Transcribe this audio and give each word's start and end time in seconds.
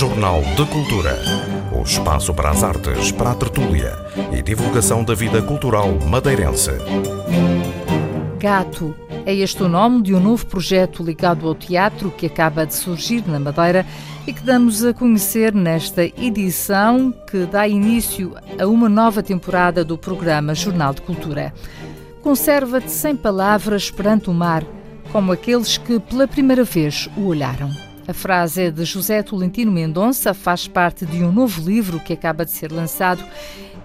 Jornal 0.00 0.40
de 0.56 0.64
Cultura. 0.64 1.14
O 1.78 1.82
espaço 1.82 2.32
para 2.32 2.48
as 2.48 2.64
artes, 2.64 3.12
para 3.12 3.32
a 3.32 3.34
tertúlia 3.34 3.92
e 4.32 4.40
divulgação 4.40 5.04
da 5.04 5.14
vida 5.14 5.42
cultural 5.42 5.92
madeirense. 6.08 6.70
Gato. 8.38 8.96
É 9.26 9.34
este 9.34 9.62
o 9.62 9.68
nome 9.68 10.00
de 10.00 10.14
um 10.14 10.20
novo 10.20 10.46
projeto 10.46 11.02
ligado 11.02 11.46
ao 11.46 11.54
teatro 11.54 12.10
que 12.10 12.24
acaba 12.24 12.64
de 12.64 12.72
surgir 12.72 13.28
na 13.28 13.38
Madeira 13.38 13.84
e 14.26 14.32
que 14.32 14.42
damos 14.42 14.82
a 14.82 14.94
conhecer 14.94 15.54
nesta 15.54 16.02
edição 16.02 17.12
que 17.30 17.44
dá 17.44 17.68
início 17.68 18.34
a 18.58 18.66
uma 18.66 18.88
nova 18.88 19.22
temporada 19.22 19.84
do 19.84 19.98
programa 19.98 20.54
Jornal 20.54 20.94
de 20.94 21.02
Cultura. 21.02 21.52
Conserva-te 22.22 22.90
sem 22.90 23.14
palavras 23.14 23.90
perante 23.90 24.30
o 24.30 24.32
mar, 24.32 24.64
como 25.12 25.30
aqueles 25.30 25.76
que 25.76 26.00
pela 26.00 26.26
primeira 26.26 26.64
vez 26.64 27.06
o 27.18 27.26
olharam. 27.26 27.89
A 28.10 28.12
frase 28.12 28.62
é 28.62 28.70
de 28.72 28.84
José 28.84 29.22
Tolentino 29.22 29.70
Mendonça, 29.70 30.34
faz 30.34 30.66
parte 30.66 31.06
de 31.06 31.22
um 31.22 31.30
novo 31.30 31.62
livro 31.62 32.00
que 32.00 32.12
acaba 32.12 32.44
de 32.44 32.50
ser 32.50 32.72
lançado 32.72 33.22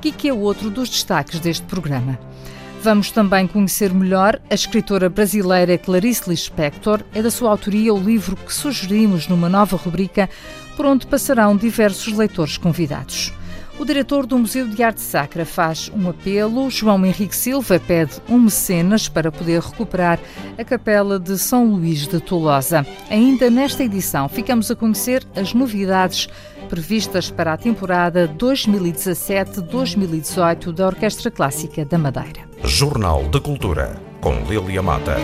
e 0.03 0.11
que 0.11 0.27
é 0.27 0.33
outro 0.33 0.71
dos 0.71 0.89
destaques 0.89 1.39
deste 1.39 1.63
programa. 1.67 2.17
Vamos 2.81 3.11
também 3.11 3.45
conhecer 3.45 3.93
melhor 3.93 4.41
a 4.49 4.55
escritora 4.55 5.09
brasileira 5.09 5.77
Clarice 5.77 6.27
Lispector. 6.27 7.03
É 7.13 7.21
da 7.21 7.29
sua 7.29 7.51
autoria 7.51 7.93
o 7.93 7.99
livro 7.99 8.35
que 8.35 8.51
sugerimos 8.51 9.27
numa 9.27 9.47
nova 9.47 9.77
rubrica, 9.77 10.27
por 10.75 10.87
onde 10.87 11.05
passarão 11.05 11.55
diversos 11.55 12.11
leitores 12.11 12.57
convidados. 12.57 13.31
O 13.77 13.83
diretor 13.83 14.25
do 14.25 14.39
Museu 14.39 14.65
de 14.67 14.81
Arte 14.81 15.01
Sacra 15.01 15.45
faz 15.45 15.91
um 15.93 16.09
apelo. 16.09 16.69
João 16.69 17.05
Henrique 17.05 17.35
Silva 17.35 17.77
pede 17.77 18.21
um 18.29 18.39
mecenas 18.39 19.09
para 19.09 19.29
poder 19.31 19.61
recuperar 19.61 20.17
a 20.57 20.63
Capela 20.63 21.19
de 21.19 21.37
São 21.37 21.65
Luís 21.65 22.07
de 22.07 22.21
Tolosa. 22.21 22.87
Ainda 23.09 23.49
nesta 23.49 23.83
edição, 23.83 24.29
ficamos 24.29 24.71
a 24.71 24.75
conhecer 24.75 25.25
as 25.35 25.53
novidades 25.53 26.29
previstas 26.69 27.29
para 27.29 27.51
a 27.53 27.57
temporada 27.57 28.33
2017-2018 28.37 30.71
da 30.71 30.87
Orquestra 30.87 31.29
Clássica 31.29 31.83
da 31.83 31.97
Madeira. 31.97 32.47
Jornal 32.63 33.25
de 33.25 33.41
Cultura, 33.41 34.01
com 34.21 34.35
Lilia 34.45 34.81
Mata. 34.81 35.17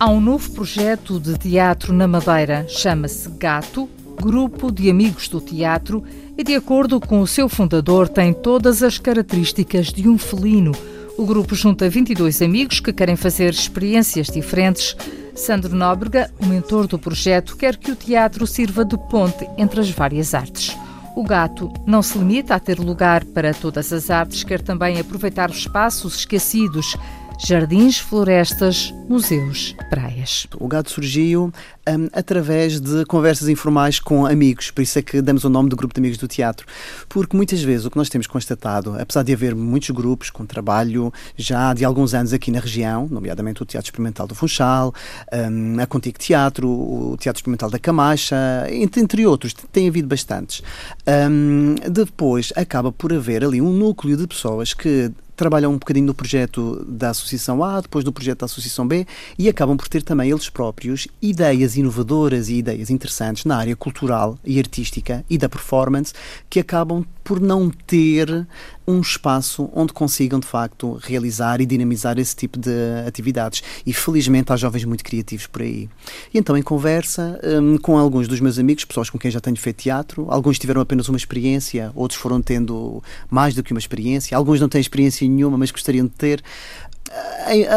Há 0.00 0.08
um 0.08 0.20
novo 0.20 0.48
projeto 0.52 1.18
de 1.18 1.36
teatro 1.36 1.92
na 1.92 2.06
Madeira, 2.06 2.64
chama-se 2.68 3.28
Gato, 3.30 3.88
Grupo 4.14 4.70
de 4.70 4.88
Amigos 4.88 5.26
do 5.26 5.40
Teatro, 5.40 6.04
e 6.36 6.44
de 6.44 6.54
acordo 6.54 7.00
com 7.00 7.20
o 7.20 7.26
seu 7.26 7.48
fundador, 7.48 8.08
tem 8.08 8.32
todas 8.32 8.84
as 8.84 8.96
características 8.96 9.88
de 9.88 10.08
um 10.08 10.16
felino. 10.16 10.70
O 11.16 11.26
grupo 11.26 11.56
junta 11.56 11.90
22 11.90 12.40
amigos 12.42 12.78
que 12.78 12.92
querem 12.92 13.16
fazer 13.16 13.50
experiências 13.50 14.28
diferentes. 14.28 14.96
Sandro 15.34 15.74
Nóbrega, 15.74 16.30
o 16.38 16.46
mentor 16.46 16.86
do 16.86 16.96
projeto, 16.96 17.56
quer 17.56 17.76
que 17.76 17.90
o 17.90 17.96
teatro 17.96 18.46
sirva 18.46 18.84
de 18.84 18.96
ponte 18.96 19.48
entre 19.58 19.80
as 19.80 19.90
várias 19.90 20.32
artes. 20.32 20.76
O 21.16 21.24
gato 21.24 21.72
não 21.84 22.00
se 22.02 22.16
limita 22.16 22.54
a 22.54 22.60
ter 22.60 22.78
lugar 22.78 23.24
para 23.24 23.52
todas 23.52 23.92
as 23.92 24.10
artes, 24.10 24.44
quer 24.44 24.60
também 24.60 25.00
aproveitar 25.00 25.50
os 25.50 25.56
espaços 25.56 26.18
esquecidos 26.18 26.96
jardins, 27.38 27.98
florestas, 27.98 28.92
museus, 29.08 29.74
praias. 29.88 30.46
O 30.58 30.66
Gato 30.66 30.90
surgiu 30.90 31.52
um, 31.88 32.08
através 32.12 32.80
de 32.80 33.04
conversas 33.06 33.48
informais 33.48 33.98
com 33.98 34.26
amigos, 34.26 34.70
por 34.70 34.82
isso 34.82 34.98
é 34.98 35.02
que 35.02 35.22
damos 35.22 35.44
o 35.44 35.48
nome 35.48 35.68
do 35.68 35.76
grupo 35.76 35.94
de 35.94 36.00
amigos 36.00 36.18
do 36.18 36.28
teatro, 36.28 36.66
porque 37.08 37.36
muitas 37.36 37.62
vezes 37.62 37.86
o 37.86 37.90
que 37.90 37.96
nós 37.96 38.08
temos 38.08 38.26
constatado, 38.26 38.94
apesar 38.98 39.22
de 39.22 39.32
haver 39.32 39.54
muitos 39.54 39.90
grupos 39.90 40.30
com 40.30 40.44
trabalho 40.44 41.12
já 41.36 41.72
de 41.74 41.84
alguns 41.84 42.14
anos 42.14 42.32
aqui 42.32 42.50
na 42.50 42.60
região, 42.60 43.08
nomeadamente 43.10 43.62
o 43.62 43.66
Teatro 43.66 43.88
Experimental 43.88 44.26
do 44.26 44.34
Funchal, 44.34 44.94
um, 45.32 45.80
a 45.80 45.86
Contigo 45.86 46.18
Teatro, 46.18 46.68
o 46.68 47.16
Teatro 47.18 47.40
Experimental 47.40 47.70
da 47.70 47.78
Camacha, 47.78 48.36
entre, 48.70 49.00
entre 49.00 49.26
outros, 49.26 49.54
tem 49.72 49.88
havido 49.88 50.08
bastantes. 50.08 50.62
Um, 51.06 51.74
depois 51.90 52.52
acaba 52.56 52.92
por 52.92 53.12
haver 53.12 53.44
ali 53.44 53.60
um 53.60 53.72
núcleo 53.72 54.16
de 54.16 54.26
pessoas 54.26 54.74
que 54.74 55.10
trabalham 55.38 55.70
um 55.70 55.78
bocadinho 55.78 56.06
no 56.06 56.14
projeto 56.14 56.84
da 56.84 57.10
Associação 57.10 57.62
A, 57.62 57.80
depois 57.80 58.04
no 58.04 58.12
projeto 58.12 58.40
da 58.40 58.46
Associação 58.46 58.86
B 58.86 59.06
e 59.38 59.48
acabam 59.48 59.76
por 59.76 59.88
ter 59.88 60.02
também 60.02 60.30
eles 60.30 60.50
próprios 60.50 61.06
ideias 61.22 61.76
inovadoras 61.80 62.48
e 62.48 62.56
ideias 62.56 62.90
interessantes 62.90 63.44
na 63.44 63.56
área 63.56 63.76
cultural 63.76 64.38
e 64.44 64.58
artística 64.58 65.24
e 65.28 65.38
da 65.38 65.48
performance 65.48 66.12
que 66.48 66.60
acabam 66.60 67.04
por 67.22 67.40
não 67.40 67.68
ter 67.68 68.46
um 68.86 69.02
espaço 69.02 69.68
onde 69.74 69.92
consigam 69.92 70.40
de 70.40 70.46
facto 70.46 70.98
realizar 71.02 71.60
e 71.60 71.66
dinamizar 71.66 72.18
esse 72.18 72.34
tipo 72.34 72.58
de 72.58 72.70
atividades. 73.06 73.62
E 73.84 73.92
felizmente 73.92 74.50
há 74.50 74.56
jovens 74.56 74.84
muito 74.86 75.04
criativos 75.04 75.46
por 75.46 75.60
aí. 75.60 75.90
E 76.32 76.38
então, 76.38 76.56
em 76.56 76.62
conversa 76.62 77.38
um, 77.44 77.76
com 77.76 77.98
alguns 77.98 78.26
dos 78.26 78.40
meus 78.40 78.58
amigos, 78.58 78.86
pessoas 78.86 79.10
com 79.10 79.18
quem 79.18 79.30
já 79.30 79.40
tenho 79.40 79.56
feito 79.56 79.82
teatro, 79.82 80.26
alguns 80.30 80.58
tiveram 80.58 80.80
apenas 80.80 81.06
uma 81.08 81.18
experiência, 81.18 81.92
outros 81.94 82.18
foram 82.18 82.40
tendo 82.40 83.02
mais 83.30 83.54
do 83.54 83.62
que 83.62 83.74
uma 83.74 83.78
experiência, 83.78 84.34
alguns 84.34 84.58
não 84.58 84.68
têm 84.68 84.80
experiência 84.80 85.28
nenhuma, 85.28 85.58
mas 85.58 85.70
gostariam 85.70 86.06
de 86.06 86.12
ter 86.12 86.42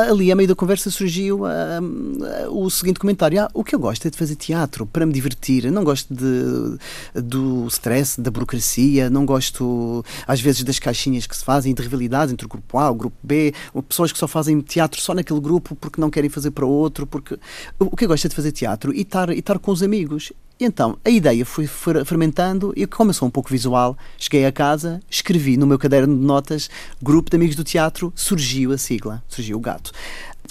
ali, 0.09 0.31
a 0.31 0.35
meio 0.35 0.49
da 0.49 0.55
conversa, 0.55 0.89
surgiu 0.89 1.41
uh, 1.43 2.49
o 2.49 2.69
seguinte 2.69 2.99
comentário: 2.99 3.41
ah, 3.41 3.49
O 3.53 3.63
que 3.63 3.73
eu 3.73 3.79
gosto 3.79 4.05
é 4.07 4.11
de 4.11 4.17
fazer 4.17 4.35
teatro 4.35 4.85
para 4.85 5.05
me 5.05 5.13
divertir. 5.13 5.71
Não 5.71 5.83
gosto 5.83 6.13
de, 6.13 6.77
do 7.21 7.67
stress, 7.67 8.19
da 8.19 8.29
burocracia, 8.29 9.09
não 9.09 9.25
gosto, 9.25 10.03
às 10.27 10.41
vezes, 10.41 10.63
das 10.63 10.79
caixinhas 10.79 11.25
que 11.25 11.35
se 11.35 11.43
fazem 11.43 11.73
de 11.73 11.81
rivalidades 11.81 12.33
entre 12.33 12.45
o 12.45 12.49
grupo 12.49 12.77
A, 12.77 12.89
o 12.89 12.95
grupo 12.95 13.17
B, 13.23 13.53
pessoas 13.87 14.11
que 14.11 14.19
só 14.19 14.27
fazem 14.27 14.59
teatro 14.61 14.99
só 14.99 15.13
naquele 15.13 15.39
grupo 15.39 15.75
porque 15.75 16.01
não 16.01 16.09
querem 16.09 16.29
fazer 16.29 16.51
para 16.51 16.65
outro. 16.65 17.07
porque 17.07 17.37
O 17.79 17.95
que 17.95 18.05
eu 18.05 18.09
gosto 18.09 18.25
é 18.25 18.29
de 18.29 18.35
fazer 18.35 18.51
teatro 18.51 18.93
e 18.93 19.01
estar 19.01 19.59
com 19.59 19.71
os 19.71 19.81
amigos. 19.81 20.33
E 20.61 20.63
então 20.63 20.95
a 21.03 21.09
ideia 21.09 21.43
foi 21.43 21.65
fermentando 21.65 22.71
e, 22.75 22.85
como 22.85 23.09
eu 23.09 23.15
sou 23.15 23.27
um 23.27 23.31
pouco 23.31 23.49
visual, 23.49 23.97
cheguei 24.15 24.45
a 24.45 24.51
casa, 24.51 25.01
escrevi 25.09 25.57
no 25.57 25.65
meu 25.65 25.79
caderno 25.79 26.15
de 26.15 26.23
notas 26.23 26.69
Grupo 27.01 27.31
de 27.31 27.35
Amigos 27.35 27.55
do 27.55 27.63
Teatro, 27.63 28.13
surgiu 28.15 28.71
a 28.71 28.77
sigla, 28.77 29.23
surgiu 29.27 29.57
o 29.57 29.59
gato. 29.59 29.91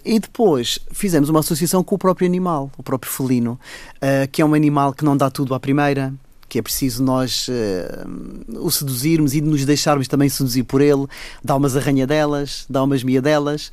E 0.05 0.19
depois 0.19 0.81
fizemos 0.91 1.29
uma 1.29 1.39
associação 1.39 1.85
com 1.85 1.95
o 1.95 1.99
próprio 1.99 2.27
animal, 2.27 2.73
o 2.77 2.83
próprio 2.83 3.13
felino, 3.13 3.53
uh, 3.99 4.27
que 4.33 4.43
é 4.43 4.45
um 4.45 4.53
animal 4.53 4.93
que 4.93 5.05
não 5.05 5.17
dá 5.17 5.31
tudo 5.31 5.55
à 5.55 5.61
primeira, 5.61 6.13
que 6.51 6.59
é 6.59 6.63
preciso 6.63 7.03
nós 7.05 7.47
uh, 7.49 8.59
o 8.59 8.69
seduzirmos 8.71 9.35
e 9.35 9.41
nos 9.41 9.65
deixarmos 9.65 10.09
também 10.09 10.29
seduzir 10.29 10.65
por 10.65 10.83
ele, 10.83 11.07
dá 11.43 11.55
umas 11.55 11.77
arranhadelas, 11.77 12.67
dá 12.69 12.83
umas 12.83 13.05
miadelas. 13.05 13.71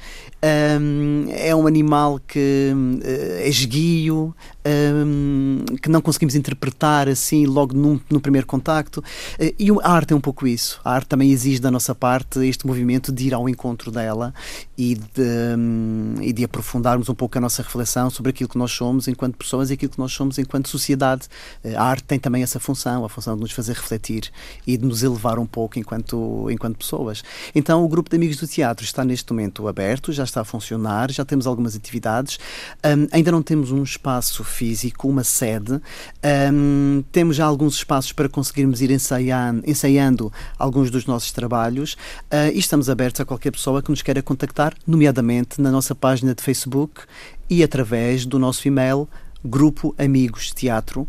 Um, 0.80 1.26
é 1.32 1.56
um 1.56 1.66
animal 1.66 2.22
que 2.28 2.72
uh, 2.72 3.40
é 3.40 3.50
esguio, 3.50 4.36
um, 4.68 5.66
que 5.82 5.90
não 5.90 6.02
conseguimos 6.02 6.36
interpretar 6.36 7.10
assim 7.10 7.48
logo 7.48 7.74
num, 7.74 8.00
no 8.12 8.22
primeiro 8.22 8.46
contacto. 8.46 9.00
Uh, 9.00 9.54
e 9.58 9.72
a 9.82 9.92
arte 9.92 10.14
é 10.14 10.16
um 10.16 10.22
pouco 10.22 10.46
isso. 10.46 10.80
A 10.86 10.94
arte 10.94 11.08
também 11.08 11.32
exige 11.32 11.60
da 11.60 11.72
nossa 11.72 11.96
parte 11.96 12.46
este 12.46 12.68
movimento 12.68 13.12
de 13.12 13.28
ir 13.28 13.34
ao 13.34 13.50
encontro 13.50 13.90
dela 13.90 14.32
e 14.78 14.94
de, 14.94 15.58
um, 15.58 16.16
e 16.22 16.32
de 16.32 16.44
aprofundarmos 16.44 17.10
um 17.10 17.16
pouco 17.16 17.36
a 17.40 17.42
nossa 17.42 17.64
reflexão 17.64 18.12
sobre 18.12 18.30
aquilo 18.30 18.50
que 18.50 18.58
nós 18.58 18.72
somos 18.72 19.08
enquanto 19.08 19.36
pessoas 19.36 19.72
e 19.72 19.74
aquilo 19.74 19.92
que 19.92 20.00
nós 20.00 20.12
somos 20.12 20.38
enquanto 20.38 20.70
sociedade. 20.70 21.28
Uh, 21.64 21.76
a 21.76 21.84
arte 21.84 22.04
tem 22.04 22.20
também 22.20 22.44
essa 22.44 22.60
função, 22.68 23.06
a 23.06 23.10
função 23.10 23.36
de 23.36 23.42
nos 23.42 23.52
fazer 23.54 23.74
refletir 23.74 24.30
e 24.66 24.78
de 24.78 24.86
nos 24.86 25.02
elevar 25.02 25.40
um 25.40 25.46
pouco 25.46 25.80
enquanto, 25.80 26.50
enquanto 26.52 26.78
pessoas. 26.78 27.24
Então, 27.56 27.84
o 27.84 27.88
grupo 27.88 28.10
de 28.10 28.18
amigos 28.18 28.36
do 28.38 28.48
teatro 28.48 28.84
está 28.84 29.06
neste 29.06 29.32
momento 29.32 29.68
aberto, 29.70 30.12
já 30.12 30.26
está 30.26 30.42
a 30.42 30.44
funcionar, 30.44 31.10
já 31.12 31.24
temos 31.24 31.48
algumas 31.48 31.76
atividades, 31.76 32.38
um, 32.86 33.08
ainda 33.12 33.32
não 33.32 33.42
temos 33.42 33.72
um 33.72 33.82
espaço 33.84 34.44
físico, 34.44 35.08
uma 35.08 35.24
sede. 35.24 35.82
Um, 36.54 37.04
temos 37.12 37.38
já 37.38 37.46
alguns 37.46 37.76
espaços 37.76 38.12
para 38.12 38.28
conseguirmos 38.28 38.82
ir 38.82 38.92
ensaiando, 38.92 39.64
ensaiando 39.66 40.34
alguns 40.60 40.92
dos 40.92 41.06
nossos 41.06 41.32
trabalhos 41.32 41.94
uh, 41.94 42.52
e 42.54 42.60
estamos 42.60 42.90
abertos 42.90 43.22
a 43.22 43.26
qualquer 43.26 43.52
pessoa 43.52 43.82
que 43.82 43.90
nos 43.90 44.02
queira 44.02 44.22
contactar, 44.22 44.74
nomeadamente 44.86 45.62
na 45.62 45.72
nossa 45.72 45.96
página 45.96 46.36
de 46.36 46.44
Facebook 46.44 47.02
e 47.50 47.64
através 47.64 48.26
do 48.26 48.38
nosso 48.38 48.68
e-mail 48.68 49.08
grupo 49.46 49.96
amigos 49.98 50.52
teatro 50.52 51.08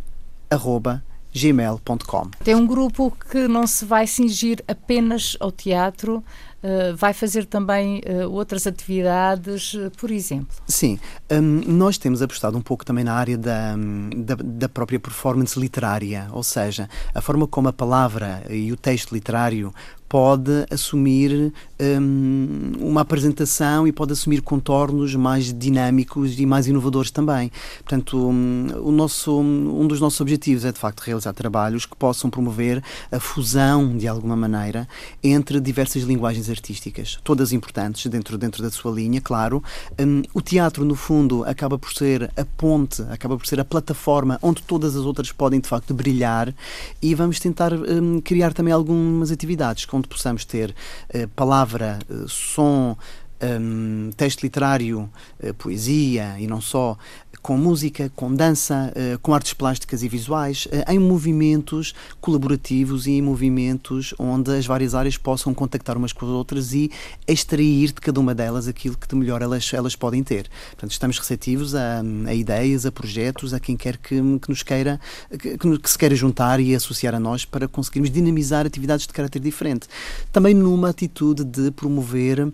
gmail.com. 1.34 2.30
Tem 2.42 2.54
um 2.54 2.66
grupo 2.66 3.14
que 3.30 3.46
não 3.48 3.66
se 3.66 3.84
vai 3.84 4.06
cingir 4.06 4.62
apenas 4.66 5.36
ao 5.40 5.52
teatro, 5.52 6.24
uh, 6.62 6.96
vai 6.96 7.12
fazer 7.12 7.44
também 7.46 8.00
uh, 8.00 8.30
outras 8.30 8.66
atividades, 8.66 9.74
uh, 9.74 9.90
por 9.96 10.10
exemplo? 10.10 10.56
Sim, 10.66 10.98
um, 11.30 11.42
nós 11.66 11.98
temos 11.98 12.22
apostado 12.22 12.56
um 12.56 12.62
pouco 12.62 12.84
também 12.84 13.04
na 13.04 13.14
área 13.14 13.36
da, 13.36 13.74
da, 14.16 14.36
da, 14.42 14.68
própria 14.68 14.98
performance 14.98 15.58
literária, 15.58 16.28
ou 16.32 16.42
seja, 16.42 16.88
a 17.14 17.20
forma 17.20 17.46
como 17.46 17.68
a 17.68 17.72
palavra 17.72 18.42
e 18.50 18.72
o 18.72 18.76
texto 18.76 19.12
literário 19.12 19.72
pode 20.08 20.64
assumir 20.70 21.52
um, 21.78 22.72
uma 22.80 23.02
apresentação 23.02 23.86
e 23.86 23.92
pode 23.92 24.12
assumir 24.12 24.40
contornos 24.40 25.14
mais 25.14 25.52
dinâmicos 25.52 26.40
e 26.40 26.46
mais 26.46 26.66
inovadores 26.66 27.10
também. 27.10 27.52
Portanto, 27.80 28.16
um, 28.16 28.68
o 28.82 28.90
nosso, 28.90 29.38
um 29.38 29.86
dos 29.86 30.00
nossos 30.00 30.20
objetivos 30.20 30.64
é 30.64 30.72
de 30.72 30.78
facto 30.78 31.00
realizar 31.00 31.32
trabalhos 31.34 31.84
que 31.84 31.94
possam 31.94 32.30
promover 32.30 32.82
a 33.12 33.20
fusão, 33.20 33.96
de 33.96 34.08
alguma 34.08 34.34
maneira, 34.34 34.88
entre 35.22 35.60
diversas 35.60 36.02
linguagens 36.04 36.47
artísticas, 36.48 37.18
todas 37.22 37.52
importantes 37.52 38.06
dentro, 38.10 38.38
dentro 38.38 38.62
da 38.62 38.70
sua 38.70 38.92
linha, 38.92 39.20
claro. 39.20 39.62
Um, 39.98 40.22
o 40.34 40.40
teatro, 40.40 40.84
no 40.84 40.94
fundo, 40.94 41.44
acaba 41.44 41.78
por 41.78 41.92
ser 41.92 42.30
a 42.36 42.44
ponte, 42.44 43.02
acaba 43.10 43.36
por 43.36 43.46
ser 43.46 43.60
a 43.60 43.64
plataforma 43.64 44.38
onde 44.42 44.62
todas 44.62 44.96
as 44.96 45.04
outras 45.04 45.32
podem, 45.32 45.60
de 45.60 45.68
facto, 45.68 45.94
brilhar 45.94 46.54
e 47.00 47.14
vamos 47.14 47.38
tentar 47.40 47.72
um, 47.72 48.20
criar 48.20 48.52
também 48.52 48.72
algumas 48.72 49.30
atividades 49.30 49.86
onde 49.92 50.08
possamos 50.08 50.44
ter 50.44 50.74
uh, 51.14 51.28
palavra, 51.28 51.98
uh, 52.08 52.28
som, 52.28 52.96
um, 53.42 54.10
texto 54.16 54.42
literário, 54.42 55.08
uh, 55.42 55.54
poesia 55.54 56.36
e 56.38 56.46
não 56.46 56.60
só, 56.60 56.96
com 57.42 57.56
música, 57.56 58.10
com 58.14 58.34
dança, 58.34 58.92
uh, 58.94 59.18
com 59.20 59.32
artes 59.32 59.52
plásticas 59.52 60.02
e 60.02 60.08
visuais, 60.08 60.66
uh, 60.66 60.90
em 60.92 60.98
movimentos 60.98 61.94
colaborativos 62.20 63.06
e 63.06 63.12
em 63.12 63.22
movimentos 63.22 64.14
onde 64.18 64.50
as 64.50 64.66
várias 64.66 64.94
áreas 64.94 65.16
possam 65.16 65.54
contactar 65.54 65.96
umas 65.96 66.12
com 66.12 66.26
as 66.26 66.32
outras 66.32 66.72
e 66.72 66.90
extrair 67.26 67.88
de 67.88 68.00
cada 68.00 68.18
uma 68.18 68.34
delas 68.34 68.66
aquilo 68.68 68.96
que 68.96 69.06
de 69.06 69.14
melhor 69.14 69.40
elas, 69.42 69.72
elas 69.72 69.94
podem 69.94 70.22
ter. 70.22 70.48
Portanto, 70.70 70.90
estamos 70.90 71.18
receptivos 71.18 71.74
a, 71.74 72.02
a 72.26 72.34
ideias, 72.34 72.84
a 72.84 72.92
projetos, 72.92 73.54
a 73.54 73.60
quem 73.60 73.76
quer 73.76 73.96
que, 73.96 74.16
que 74.16 74.48
nos 74.48 74.62
queira, 74.62 75.00
que, 75.38 75.56
que, 75.56 75.90
se 75.90 75.98
queira 75.98 76.14
juntar 76.14 76.60
e 76.60 76.74
associar 76.74 77.14
a 77.14 77.20
nós 77.20 77.44
para 77.44 77.68
conseguirmos 77.68 78.10
dinamizar 78.10 78.66
atividades 78.66 79.06
de 79.06 79.12
caráter 79.12 79.40
diferente. 79.40 79.88
Também 80.32 80.54
numa 80.54 80.90
atitude 80.90 81.44
de 81.44 81.70
promover 81.70 82.52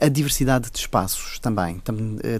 a 0.00 0.08
diversidade 0.18 0.70
de 0.70 0.78
espaços 0.78 1.38
também, 1.38 1.80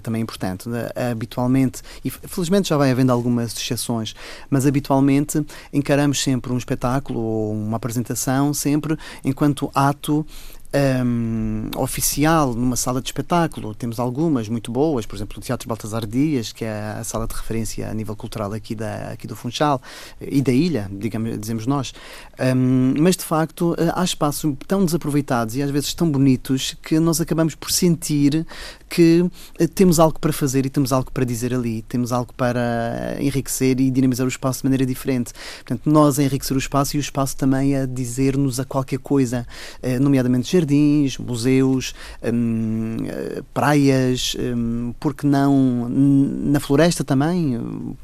também 0.03 0.19
é 0.19 0.23
importante. 0.23 0.69
Habitualmente 1.11 1.81
e 2.05 2.09
felizmente 2.09 2.69
já 2.69 2.77
vai 2.77 2.91
havendo 2.91 3.11
algumas 3.11 3.53
exceções, 3.53 4.13
mas 4.49 4.65
habitualmente 4.67 5.43
encaramos 5.73 6.21
sempre 6.21 6.53
um 6.53 6.57
espetáculo 6.57 7.19
ou 7.19 7.53
uma 7.53 7.77
apresentação 7.77 8.53
sempre 8.53 8.97
enquanto 9.23 9.71
ato 9.73 10.25
um, 10.73 11.69
oficial 11.77 12.53
numa 12.53 12.75
sala 12.75 13.01
de 13.01 13.07
espetáculo. 13.07 13.73
Temos 13.73 13.99
algumas 13.99 14.47
muito 14.47 14.71
boas, 14.71 15.05
por 15.05 15.15
exemplo, 15.15 15.39
o 15.39 15.41
Teatro 15.41 15.67
Baltasar 15.67 16.05
Dias, 16.05 16.51
que 16.51 16.65
é 16.65 16.95
a 16.99 17.03
sala 17.03 17.27
de 17.27 17.33
referência 17.33 17.89
a 17.89 17.93
nível 17.93 18.15
cultural 18.15 18.53
aqui, 18.53 18.75
da, 18.75 19.11
aqui 19.11 19.27
do 19.27 19.35
Funchal 19.35 19.81
e 20.21 20.41
da 20.41 20.51
ilha, 20.51 20.89
digamos, 20.91 21.39
dizemos 21.39 21.65
nós. 21.65 21.93
Um, 22.39 22.93
mas, 22.99 23.15
de 23.15 23.23
facto, 23.23 23.75
eh, 23.77 23.91
há 23.95 24.03
espaços 24.03 24.53
tão 24.67 24.85
desaproveitados 24.85 25.55
e 25.55 25.61
às 25.61 25.69
vezes 25.71 25.93
tão 25.93 26.09
bonitos 26.09 26.75
que 26.83 26.99
nós 26.99 27.19
acabamos 27.19 27.55
por 27.55 27.71
sentir 27.71 28.45
que 28.89 29.25
eh, 29.59 29.67
temos 29.67 29.99
algo 29.99 30.19
para 30.19 30.33
fazer 30.33 30.65
e 30.65 30.69
temos 30.69 30.91
algo 30.91 31.11
para 31.11 31.23
dizer 31.23 31.53
ali, 31.53 31.81
temos 31.83 32.11
algo 32.11 32.33
para 32.33 33.17
enriquecer 33.19 33.79
e 33.79 33.91
dinamizar 33.91 34.25
o 34.25 34.29
espaço 34.29 34.59
de 34.59 34.65
maneira 34.65 34.85
diferente. 34.85 35.31
Portanto, 35.57 35.89
nós 35.89 36.19
a 36.19 36.23
enriquecer 36.23 36.55
o 36.55 36.59
espaço 36.59 36.95
e 36.95 36.99
o 36.99 37.01
espaço 37.01 37.37
também 37.37 37.75
a 37.75 37.85
dizer-nos 37.85 38.59
a 38.59 38.65
qualquer 38.65 38.99
coisa, 38.99 39.45
eh, 39.81 39.99
nomeadamente 39.99 40.47
jardins, 40.59 41.17
museus, 41.17 41.93
hum, 42.23 42.97
praias, 43.53 44.35
hum, 44.39 44.93
porque 44.99 45.25
não 45.25 45.87
na 45.89 46.59
floresta 46.59 47.03
também, 47.03 47.59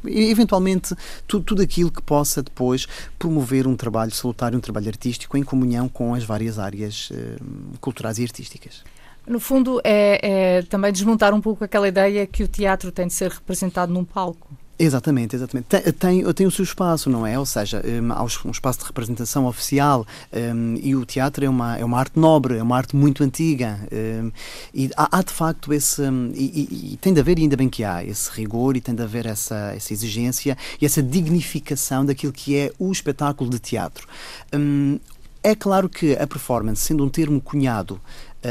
eventualmente 0.06 0.96
tudo, 1.28 1.44
tudo 1.44 1.62
aquilo 1.62 1.92
que 1.92 2.02
possa 2.02 2.42
depois 2.42 2.88
promover 3.18 3.68
um 3.68 3.76
trabalho 3.76 4.12
salutar, 4.12 4.56
um 4.56 4.60
trabalho 4.60 4.88
artístico 4.88 5.38
em 5.38 5.44
comunhão 5.44 5.88
com 5.88 6.14
as 6.14 6.24
várias 6.24 6.60
áreas 6.60 7.10
hum, 7.12 7.74
culturais 7.80 8.18
e 8.20 8.24
artísticas. 8.24 8.84
No 9.28 9.40
fundo, 9.40 9.82
é, 9.84 10.20
é, 10.58 10.62
também 10.64 10.92
desmontar 10.92 11.34
um 11.34 11.42
pouco 11.42 11.64
aquela 11.64 11.88
ideia 11.88 12.28
que 12.28 12.44
o 12.44 12.48
teatro 12.48 12.92
tem 12.92 13.08
de 13.08 13.14
ser 13.14 13.32
representado 13.32 13.92
num 13.92 14.06
palco. 14.06 14.56
Exatamente, 14.78 15.38
exatamente. 15.38 15.68
Tem, 15.94 16.34
tem, 16.34 16.46
o 16.46 16.52
seu 16.52 16.64
espaço, 16.64 17.10
não 17.10 17.26
é? 17.26 17.40
Ou 17.40 17.46
seja, 17.46 17.82
um, 17.86 18.12
há 18.12 18.22
um 18.24 18.52
espaço 18.52 18.80
de 18.80 18.86
representação 18.86 19.46
oficial 19.46 20.06
um, 20.34 20.76
e 20.82 20.94
o 20.96 21.06
teatro 21.06 21.46
é 21.46 21.50
uma, 21.50 21.78
é 21.78 21.86
uma 21.86 21.98
arte 21.98 22.20
nobre, 22.20 22.58
é 22.58 22.64
uma 22.64 22.76
arte 22.76 22.94
muito 22.94 23.24
antiga. 23.24 23.80
Um, 23.90 24.32
e 24.74 24.92
há, 24.98 25.18
há, 25.18 25.22
de 25.22 25.32
facto 25.32 25.74
esse. 25.74 26.02
Hum, 26.02 26.32
e, 26.36 26.44
e, 26.44 26.94
e, 26.94 26.98
tem 26.98 27.14
de 27.14 27.22
haver, 27.22 27.40
e 27.40 27.44
ainda 27.44 27.56
bem 27.56 27.70
que 27.70 27.86
há, 27.86 28.04
esse 28.04 28.30
rigor 28.32 28.76
e 28.76 28.82
tem 28.82 28.94
de 28.94 29.02
haver 29.02 29.26
essa, 29.26 29.74
essa 29.74 29.94
exigência 29.94 30.58
e 30.82 30.86
essa 30.86 31.02
dignificação 31.02 32.06
daquilo 32.06 32.34
que 32.34 32.58
é 32.58 32.74
o 32.78 32.92
espetáculo 32.92 33.50
de 33.50 33.60
teatro. 33.60 34.06
Hum, 34.54 35.00
é 35.42 35.56
claro 35.56 35.88
que 35.88 36.14
a 36.14 36.28
performance, 36.28 36.82
sendo 36.82 37.06
um 37.06 37.10
termo 37.10 37.40
cunhado 37.40 38.02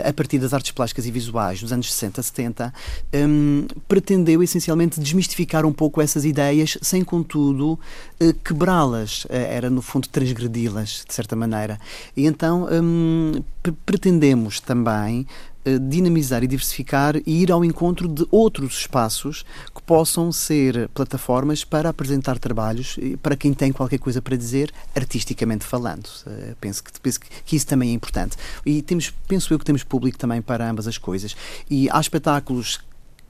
a 0.08 0.12
partir 0.12 0.38
das 0.38 0.52
artes 0.52 0.72
plásticas 0.72 1.06
e 1.06 1.10
visuais 1.10 1.60
dos 1.60 1.72
anos 1.72 1.92
60, 1.92 2.22
70, 2.22 2.74
um, 3.14 3.66
pretendeu 3.86 4.42
essencialmente 4.42 5.00
desmistificar 5.00 5.64
um 5.64 5.72
pouco 5.72 6.00
essas 6.00 6.24
ideias, 6.24 6.78
sem 6.82 7.04
contudo 7.04 7.72
uh, 8.20 8.34
quebrá-las, 8.44 9.24
uh, 9.24 9.28
era 9.30 9.70
no 9.70 9.82
fundo 9.82 10.08
transgredi-las, 10.08 11.04
de 11.06 11.14
certa 11.14 11.36
maneira. 11.36 11.78
E 12.16 12.26
então 12.26 12.68
um, 12.70 13.42
pretendemos 13.84 14.60
também 14.60 15.26
eh, 15.26 15.53
dinamizar 15.80 16.42
e 16.44 16.46
diversificar 16.46 17.16
e 17.16 17.42
ir 17.42 17.50
ao 17.50 17.64
encontro 17.64 18.06
de 18.06 18.26
outros 18.30 18.80
espaços 18.80 19.44
que 19.74 19.82
possam 19.82 20.30
ser 20.30 20.88
plataformas 20.94 21.64
para 21.64 21.88
apresentar 21.88 22.38
trabalhos 22.38 22.98
para 23.22 23.36
quem 23.36 23.54
tem 23.54 23.72
qualquer 23.72 23.98
coisa 23.98 24.20
para 24.20 24.36
dizer, 24.36 24.72
artisticamente 24.94 25.64
falando. 25.64 26.08
Eh, 26.26 26.54
penso 26.60 26.82
que, 26.82 26.90
penso 27.00 27.20
que 27.44 27.56
isso 27.56 27.66
também 27.66 27.90
é 27.90 27.92
importante. 27.92 28.36
E 28.64 28.82
temos, 28.82 29.12
penso 29.26 29.52
eu 29.52 29.58
que 29.58 29.64
temos 29.64 29.82
público 29.82 30.18
também 30.18 30.42
para 30.42 30.68
ambas 30.68 30.86
as 30.86 30.98
coisas. 30.98 31.36
E 31.70 31.88
há 31.90 32.00
espetáculos 32.00 32.80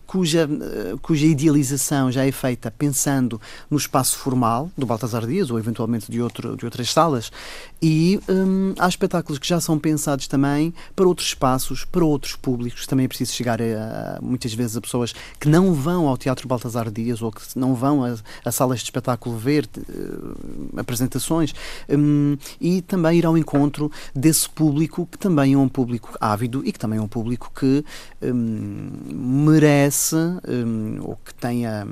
cuja, 0.06 0.48
eh, 0.48 0.94
cuja 1.02 1.26
idealização 1.26 2.10
já 2.10 2.26
é 2.26 2.32
feita 2.32 2.70
pensando 2.70 3.40
no 3.70 3.76
espaço 3.76 4.18
formal 4.18 4.70
do 4.76 4.86
Baltasar 4.86 5.26
Dias 5.26 5.50
ou 5.50 5.58
eventualmente 5.58 6.10
de, 6.10 6.20
outro, 6.20 6.56
de 6.56 6.64
outras 6.64 6.92
salas 6.92 7.30
e 7.82 8.18
hum, 8.28 8.74
há 8.78 8.88
espetáculos 8.88 9.38
que 9.38 9.46
já 9.46 9.60
são 9.60 9.78
pensados 9.78 10.26
também 10.26 10.72
para 10.96 11.06
outros 11.06 11.28
espaços, 11.28 11.84
para 11.84 12.04
outros 12.04 12.34
públicos. 12.34 12.86
Também 12.86 13.04
é 13.04 13.08
preciso 13.08 13.32
chegar 13.32 13.60
a, 13.60 14.18
muitas 14.22 14.54
vezes 14.54 14.76
a 14.76 14.80
pessoas 14.80 15.14
que 15.38 15.48
não 15.48 15.74
vão 15.74 16.08
ao 16.08 16.16
Teatro 16.16 16.48
Baltasar 16.48 16.90
Dias 16.90 17.20
ou 17.20 17.30
que 17.30 17.42
não 17.56 17.74
vão 17.74 18.04
a, 18.04 18.14
a 18.44 18.50
salas 18.50 18.78
de 18.78 18.84
espetáculo 18.84 19.36
ver 19.36 19.68
uh, 19.76 20.80
apresentações 20.80 21.54
um, 21.88 22.36
e 22.60 22.80
também 22.80 23.18
ir 23.18 23.26
ao 23.26 23.36
encontro 23.36 23.90
desse 24.14 24.48
público 24.48 25.06
que 25.10 25.18
também 25.18 25.52
é 25.54 25.58
um 25.58 25.68
público 25.68 26.16
ávido 26.20 26.62
e 26.64 26.72
que 26.72 26.78
também 26.78 26.98
é 26.98 27.02
um 27.02 27.08
público 27.08 27.52
que 27.54 27.84
um, 28.22 28.90
merece 29.14 29.93
um, 30.48 31.00
ou 31.02 31.16
que 31.16 31.34
tenha 31.34 31.86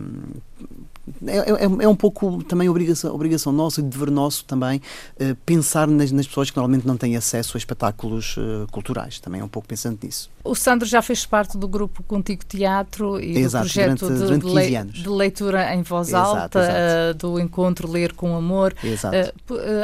é, 1.27 1.37
é, 1.37 1.65
é, 1.65 1.89
um 1.89 1.97
pouco 1.97 2.45
também 2.45 2.69
obrigação, 2.69 3.13
obrigação 3.13 3.53
nossa 3.53 3.81
e 3.81 3.83
dever 3.83 4.09
nosso 4.09 4.45
também 4.45 4.81
uh, 5.21 5.35
pensar 5.45 5.89
nas, 5.89 6.13
nas, 6.13 6.29
pessoas 6.29 6.49
que 6.49 6.57
normalmente 6.57 6.87
não 6.87 6.97
têm 6.97 7.17
acesso 7.17 7.57
a 7.57 7.59
espetáculos 7.59 8.37
uh, 8.37 8.69
culturais. 8.71 9.19
Também 9.19 9.41
é 9.41 9.45
um 9.45 9.49
pouco 9.49 9.67
pensando 9.67 9.99
nisso. 10.01 10.31
O 10.45 10.55
Sandro 10.55 10.87
já 10.87 11.03
fez 11.03 11.27
parte 11.27 11.59
do 11.59 11.67
grupo 11.67 12.05
Contigo 12.05 12.45
Teatro 12.45 13.21
e 13.21 13.37
exato, 13.39 13.67
do 13.67 13.73
projeto 13.73 13.99
durante, 13.99 14.43
durante 14.43 14.47
de, 14.47 14.55
le, 14.55 14.85
de, 14.85 15.09
leitura 15.09 15.75
em 15.75 15.83
voz 15.83 16.09
exato, 16.09 16.29
alta, 16.29 16.61
exato. 16.61 16.79
Uh, 16.79 17.15
do 17.15 17.41
encontro 17.41 17.91
Ler 17.91 18.13
com 18.13 18.37
Amor. 18.37 18.75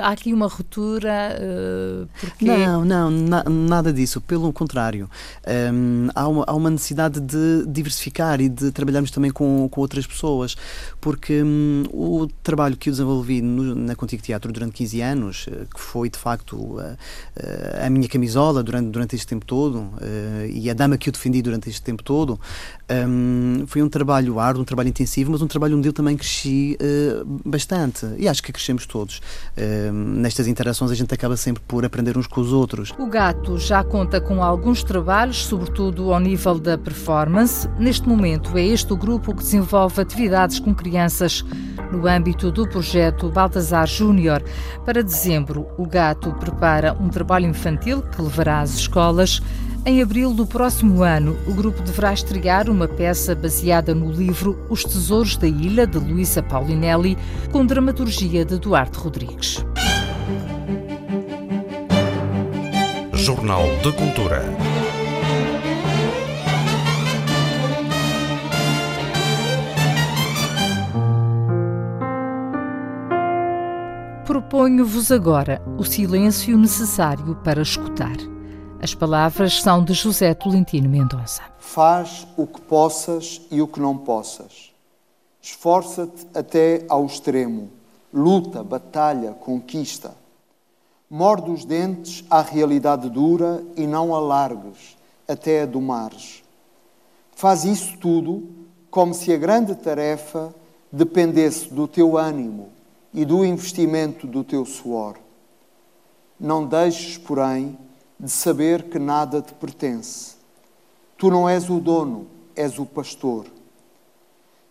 há 0.03 0.09
aqui 0.09 0.33
uma 0.33 0.47
ruptura? 0.47 1.37
porque... 2.21 2.45
Não, 2.45 2.85
não, 2.85 3.11
na, 3.11 3.45
nada 3.45 3.93
disso. 3.93 4.21
Pelo 4.21 4.53
contrário, 4.53 5.11
um, 5.73 6.09
há, 6.15 6.29
uma, 6.29 6.45
há 6.47 6.55
uma 6.55 6.71
necessidade 6.71 7.21
de 7.21 7.65
diversificar 7.67 8.41
e 8.41 8.49
de 8.49 8.71
trabalharmos 8.71 9.11
também 9.11 9.31
com, 9.31 9.69
com 9.69 9.81
outras 9.81 10.07
pessoas 10.07 10.57
porque 11.09 11.43
hum, 11.43 11.85
o 11.91 12.29
trabalho 12.43 12.77
que 12.77 12.91
eu 12.91 12.93
desenvolvi 12.93 13.41
no, 13.41 13.75
na 13.75 13.97
Contigo 13.97 14.23
Teatro 14.23 14.53
durante 14.53 14.75
15 14.75 15.01
anos, 15.01 15.47
eh, 15.51 15.65
que 15.75 15.81
foi 15.81 16.11
de 16.11 16.19
facto 16.19 16.77
a, 16.79 17.87
a 17.87 17.89
minha 17.89 18.07
camisola 18.07 18.63
durante, 18.63 18.91
durante 18.91 19.17
este 19.17 19.27
tempo 19.27 19.47
todo 19.47 19.89
e 20.51 20.69
a 20.69 20.75
dama 20.75 20.99
que 20.99 21.09
eu 21.09 21.13
defendi 21.13 21.41
durante 21.41 21.71
este 21.71 21.81
tempo 21.81 22.03
todo, 22.03 22.39
um, 22.91 23.65
foi 23.67 23.83
um 23.83 23.89
trabalho 23.89 24.39
árduo, 24.39 24.63
um 24.63 24.65
trabalho 24.67 24.91
intensivo, 24.91 25.33
mas 25.33 25.41
um 25.41 25.47
trabalho 25.47 25.79
onde 25.79 25.89
eu 25.89 25.95
também 25.95 26.15
cresci 26.15 26.77
uh, 26.81 27.41
bastante. 27.45 28.07
E 28.19 28.29
acho 28.29 28.43
que 28.43 28.53
crescemos 28.53 28.85
todos. 28.85 29.21
Uh, 29.57 29.93
nestas 29.93 30.47
interações 30.47 30.91
a 30.91 30.95
gente 30.95 31.13
acaba 31.15 31.37
sempre 31.37 31.63
por 31.67 31.87
aprender 31.87 32.19
uns 32.19 32.27
com 32.27 32.41
os 32.41 32.53
outros. 32.53 32.93
O 32.99 33.07
Gato 33.07 33.57
já 33.57 33.83
conta 33.83 34.21
com 34.21 34.43
alguns 34.43 34.83
trabalhos, 34.83 35.47
sobretudo 35.47 36.13
ao 36.13 36.21
nível 36.21 36.59
da 36.59 36.77
performance. 36.77 37.69
Neste 37.79 38.07
momento 38.07 38.57
é 38.59 38.67
este 38.67 38.93
o 38.93 38.97
grupo 38.97 39.35
que 39.35 39.43
desenvolve 39.43 40.01
atividades 40.01 40.59
com 40.59 40.75
crianças 40.75 40.98
crianças 40.99 41.45
no 41.93 42.09
âmbito 42.09 42.51
do 42.51 42.67
projeto 42.67 43.31
Baltazar 43.31 43.87
Júnior. 43.87 44.43
Para 44.85 45.03
dezembro, 45.03 45.69
o 45.79 45.87
Gato 45.87 46.33
prepara 46.33 46.93
um 47.01 47.09
trabalho 47.09 47.47
infantil 47.47 48.03
que 48.03 48.21
levará 48.21 48.61
às 48.61 48.75
escolas. 48.75 49.41
Em 49.87 50.03
abril 50.03 50.35
do 50.35 50.45
próximo 50.45 51.05
ano, 51.05 51.39
o 51.47 51.55
grupo 51.55 51.81
deverá 51.83 52.13
estrear 52.13 52.69
uma 52.69 52.89
peça 52.89 53.33
baseada 53.33 53.95
no 53.95 54.11
livro 54.11 54.59
Os 54.69 54.83
Tesouros 54.83 55.37
da 55.37 55.47
Ilha, 55.47 55.87
de 55.87 55.99
Luísa 55.99 56.43
Paulinelli, 56.43 57.17
com 57.53 57.65
dramaturgia 57.65 58.45
de 58.45 58.59
Duarte 58.59 58.99
Rodrigues. 58.99 59.65
Jornal 63.15 63.65
de 63.83 63.93
Cultura. 63.93 64.43
Proponho-vos 74.29 75.11
agora 75.11 75.63
o 75.79 75.85
silêncio 75.85 76.59
necessário 76.59 77.35
para 77.37 77.63
escutar. 77.63 78.15
As 78.79 78.95
palavras 78.95 79.63
são 79.63 79.83
de 79.83 79.95
José 79.95 80.35
Tolentino 80.35 80.87
Mendonça. 80.87 81.41
Faz 81.59 82.29
o 82.37 82.47
que 82.47 82.61
possas 82.61 83.41
e 83.51 83.63
o 83.63 83.67
que 83.67 83.81
não 83.81 83.97
possas. 83.97 84.71
Esforça-te 85.41 86.27
até 86.35 86.85
ao 86.91 87.07
extremo. 87.07 87.71
Luta, 88.13 88.63
batalha, 88.63 89.33
conquista. 89.33 90.15
Morde 91.09 91.51
os 91.51 91.65
dentes 91.65 92.23
à 92.29 92.43
realidade 92.43 93.09
dura 93.09 93.65
e 93.77 93.87
não 93.87 94.15
alargues 94.15 94.99
até 95.27 95.63
a 95.63 95.67
domares. 95.67 96.45
Faz 97.35 97.65
isso 97.65 97.97
tudo 97.97 98.47
como 98.91 99.15
se 99.15 99.33
a 99.33 99.39
grande 99.39 99.75
tarefa 99.75 100.55
dependesse 100.93 101.73
do 101.73 101.89
teu 101.89 102.19
ânimo 102.19 102.77
e 103.13 103.25
do 103.25 103.45
investimento 103.45 104.27
do 104.27 104.45
teu 104.45 104.65
suor. 104.65 105.17
Não 106.39 106.67
deixes, 106.67 107.19
porém, 107.19 107.79
de 108.19 108.31
saber 108.31 108.85
que 108.85 108.99
nada 108.99 109.41
te 109.41 109.55
pertence. 109.55 110.37
Tu 111.17 111.31
não 111.31 111.49
és 111.49 111.69
o 111.69 111.81
dono, 111.81 112.27
és 112.55 112.79
o 112.79 112.87
pastor. 112.87 113.47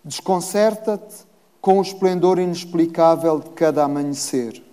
Desconcerta-te 0.03 1.25
com 1.59 1.79
o 1.79 1.81
esplendor 1.81 2.39
inexplicável 2.39 3.39
de 3.39 3.49
cada 3.49 3.83
amanhecer 3.83 4.63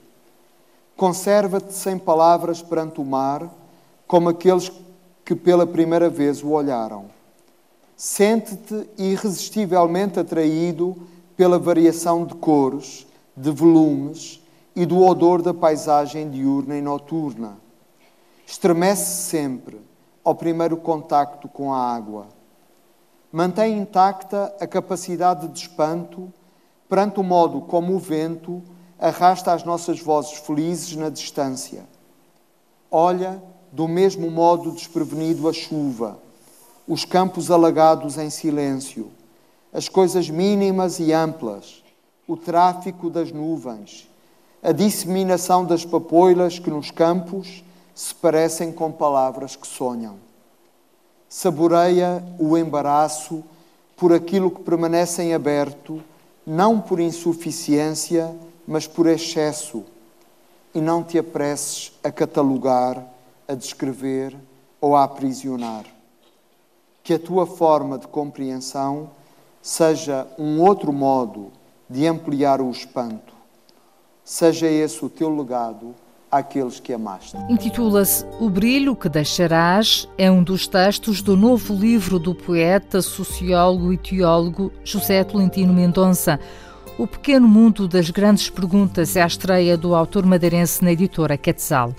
Conserva-te 0.97 1.75
sem 1.75 1.99
palavras 1.99 2.63
perante 2.63 3.01
o 3.01 3.05
mar, 3.05 3.53
como 4.07 4.29
aqueles 4.29 4.71
que 5.25 5.35
pela 5.35 5.67
primeira 5.67 6.09
vez 6.09 6.43
o 6.43 6.51
olharam. 6.51 7.07
Sente-te 7.97 8.89
irresistivelmente 8.97 10.21
atraído 10.21 10.97
pela 11.37 11.59
variação 11.59 12.25
de 12.25 12.35
cores, 12.35 13.07
de 13.37 13.51
volumes 13.51 14.41
e 14.75 14.85
do 14.85 15.05
odor 15.05 15.43
da 15.43 15.55
paisagem 15.55 16.31
diurna 16.31 16.77
e 16.77 16.83
noturna. 16.83 17.59
Estremece 18.47 19.29
sempre 19.29 19.81
ao 20.23 20.35
primeiro 20.35 20.77
contacto 20.77 21.49
com 21.49 21.73
a 21.73 21.79
água. 21.79 22.27
Mantém 23.31 23.79
intacta 23.79 24.55
a 24.61 24.67
capacidade 24.67 25.49
de 25.49 25.59
espanto 25.59 26.33
perante 26.89 27.21
o 27.21 27.25
modo 27.25 27.61
como 27.63 27.95
o 27.95 27.99
vento 27.99 28.63
arrasta 28.99 29.53
as 29.53 29.65
nossas 29.65 30.01
vozes 30.01 30.39
felizes 30.39 30.97
na 30.97 31.11
distância. 31.11 31.85
Olha, 32.91 33.43
do 33.73 33.89
mesmo 33.89 34.31
modo 34.31 34.71
desprevenido, 34.71 35.49
a 35.49 35.53
chuva, 35.53 36.19
os 36.87 37.05
campos 37.05 37.51
alagados 37.51 38.17
em 38.17 38.31
silêncio, 38.31 39.11
as 39.73 39.89
coisas 39.89 40.31
mínimas 40.31 41.01
e 41.01 41.13
amplas, 41.13 41.84
o 42.27 42.37
tráfico 42.37 43.11
das 43.11 43.31
nuvens, 43.31 44.09
a 44.63 44.73
disseminação 44.73 45.65
das 45.65 45.85
papoilas 45.85 46.59
que 46.59 46.71
nos 46.71 46.91
campos 46.91 47.63
se 47.95 48.15
parecem 48.15 48.73
com 48.73 48.91
palavras 48.91 49.55
que 49.55 49.67
sonham. 49.67 50.17
Saboreia 51.29 52.25
o 52.39 52.57
embaraço 52.57 53.45
por 53.97 54.13
aquilo 54.13 54.51
que 54.51 54.63
permanece 54.63 55.23
em 55.23 55.35
aberto, 55.35 56.03
não 56.47 56.81
por 56.81 56.99
insuficiência, 56.99 58.35
mas 58.67 58.87
por 58.87 59.07
excesso, 59.07 59.85
e 60.75 60.81
não 60.81 61.05
te 61.05 61.19
apresses 61.19 61.93
a 62.03 62.11
catalogar, 62.11 63.05
a 63.47 63.55
descrever 63.55 64.35
ou 64.81 64.97
a 64.97 65.05
aprisionar. 65.05 65.85
Que 67.03 67.15
a 67.15 67.19
tua 67.19 67.47
forma 67.47 67.99
de 67.99 68.09
compreensão 68.09 69.11
seja 69.63 70.27
um 70.39 70.61
outro 70.61 70.93
modo 70.93 71.53
de 71.89 72.07
ampliar 72.07 72.61
o 72.61 72.71
espanto. 72.71 73.35
Seja 74.25 74.67
esse 74.67 75.05
o 75.05 75.09
teu 75.09 75.35
legado 75.35 75.95
àqueles 76.31 76.81
que 76.81 76.93
amaste. 76.93 77.37
Intitula-se 77.49 78.25
O 78.41 78.49
Brilho 78.49 78.97
que 78.97 79.09
Deixarás, 79.09 80.09
é 80.19 80.31
um 80.31 80.43
dos 80.43 80.67
textos 80.67 81.23
do 81.23 81.37
novo 81.37 81.75
livro 81.75 82.19
do 82.19 82.35
poeta, 82.35 83.01
sociólogo 83.01 83.93
e 83.93 83.99
teólogo 83.99 84.73
José 84.83 85.23
Tolentino 85.23 85.73
Mendonça. 85.73 86.41
O 86.97 87.07
Pequeno 87.07 87.47
Mundo 87.47 87.89
das 87.89 88.09
Grandes 88.09 88.49
Perguntas 88.49 89.17
é 89.17 89.23
a 89.23 89.27
estreia 89.27 89.77
do 89.77 89.95
autor 89.95 90.25
madeirense 90.25 90.83
na 90.83 90.93
editora 90.93 91.37
Quetzal. 91.37 91.93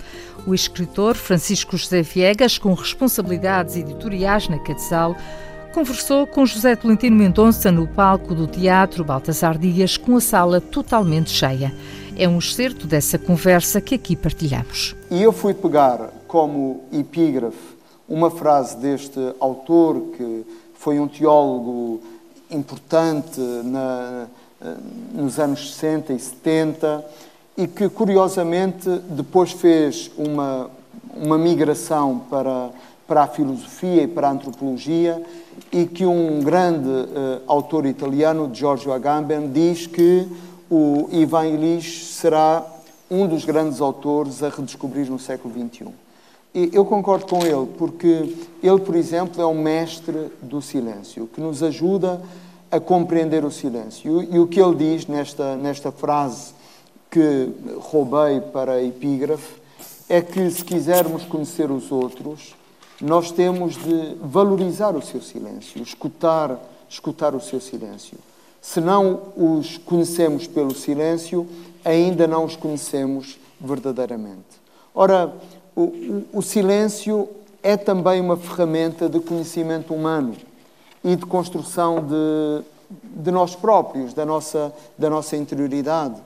O 0.46 0.54
escritor 0.54 1.16
Francisco 1.16 1.76
José 1.76 2.02
Viegas, 2.02 2.56
com 2.56 2.72
responsabilidades 2.72 3.76
editoriais 3.76 4.48
na 4.48 4.58
Quetzal, 4.58 5.14
conversou 5.76 6.26
com 6.26 6.46
José 6.46 6.74
Tolentino 6.74 7.14
Mendonça 7.14 7.70
no 7.70 7.86
palco 7.86 8.34
do 8.34 8.46
Teatro 8.46 9.04
Baltasar 9.04 9.58
Dias, 9.58 9.98
com 9.98 10.16
a 10.16 10.20
sala 10.22 10.58
totalmente 10.58 11.28
cheia. 11.28 11.70
É 12.16 12.26
um 12.26 12.38
excerto 12.38 12.86
dessa 12.86 13.18
conversa 13.18 13.78
que 13.78 13.94
aqui 13.94 14.16
partilhamos. 14.16 14.96
E 15.10 15.22
eu 15.22 15.32
fui 15.32 15.52
pegar 15.52 16.10
como 16.26 16.84
epígrafe 16.90 17.76
uma 18.08 18.30
frase 18.30 18.78
deste 18.78 19.20
autor, 19.38 20.00
que 20.16 20.46
foi 20.78 20.98
um 20.98 21.06
teólogo 21.06 22.00
importante 22.50 23.38
na 23.38 24.28
nos 25.12 25.38
anos 25.38 25.74
60 25.74 26.14
e 26.14 26.18
70 26.18 27.04
e 27.54 27.66
que, 27.66 27.90
curiosamente, 27.90 28.88
depois 29.10 29.52
fez 29.52 30.10
uma, 30.16 30.70
uma 31.14 31.36
migração 31.36 32.18
para, 32.30 32.70
para 33.06 33.24
a 33.24 33.26
filosofia 33.26 34.04
e 34.04 34.08
para 34.08 34.28
a 34.28 34.30
antropologia 34.30 35.22
e 35.72 35.86
que 35.86 36.06
um 36.06 36.40
grande 36.40 36.88
uh, 36.88 37.42
autor 37.46 37.86
italiano, 37.86 38.50
Giorgio 38.52 38.92
Agamben, 38.92 39.50
diz 39.50 39.86
que 39.86 40.26
o 40.70 41.08
Ivan 41.12 41.46
Illich 41.46 42.04
será 42.04 42.64
um 43.10 43.26
dos 43.26 43.44
grandes 43.44 43.80
autores 43.80 44.42
a 44.42 44.48
redescobrir 44.48 45.08
no 45.10 45.18
século 45.18 45.54
XXI. 45.54 45.88
E 46.54 46.70
eu 46.72 46.84
concordo 46.84 47.26
com 47.26 47.44
ele, 47.44 47.66
porque 47.76 48.34
ele, 48.62 48.80
por 48.80 48.96
exemplo, 48.96 49.42
é 49.42 49.46
um 49.46 49.60
mestre 49.60 50.32
do 50.40 50.62
silêncio, 50.62 51.28
que 51.32 51.40
nos 51.40 51.62
ajuda 51.62 52.20
a 52.70 52.80
compreender 52.80 53.44
o 53.44 53.50
silêncio. 53.50 54.22
E 54.22 54.38
o 54.38 54.46
que 54.46 54.60
ele 54.60 54.74
diz 54.74 55.06
nesta, 55.06 55.54
nesta 55.56 55.92
frase 55.92 56.54
que 57.10 57.50
roubei 57.78 58.40
para 58.40 58.82
epígrafe 58.82 59.60
é 60.08 60.20
que 60.20 60.50
se 60.50 60.64
quisermos 60.64 61.24
conhecer 61.24 61.70
os 61.70 61.92
outros, 61.92 62.54
nós 63.00 63.30
temos 63.30 63.74
de 63.74 64.16
valorizar 64.20 64.96
o 64.96 65.02
seu 65.02 65.20
silêncio, 65.20 65.82
escutar, 65.82 66.58
escutar 66.88 67.34
o 67.34 67.40
seu 67.40 67.60
silêncio. 67.60 68.16
Se 68.60 68.80
não 68.80 69.32
os 69.36 69.78
conhecemos 69.78 70.46
pelo 70.46 70.74
silêncio, 70.74 71.46
ainda 71.84 72.26
não 72.26 72.44
os 72.44 72.56
conhecemos 72.56 73.38
verdadeiramente. 73.60 74.60
Ora, 74.94 75.32
o, 75.74 76.24
o, 76.32 76.42
silêncio 76.42 77.28
é 77.62 77.76
também 77.76 78.20
uma 78.20 78.36
ferramenta 78.36 79.08
de 79.08 79.20
conhecimento 79.20 79.92
humano 79.92 80.34
e 81.04 81.14
de 81.14 81.26
construção 81.26 82.02
de, 82.02 82.64
de 83.22 83.30
nós 83.30 83.54
próprios, 83.54 84.14
da 84.14 84.24
nossa, 84.24 84.72
da 84.98 85.10
nossa 85.10 85.36
interioridade. 85.36 86.16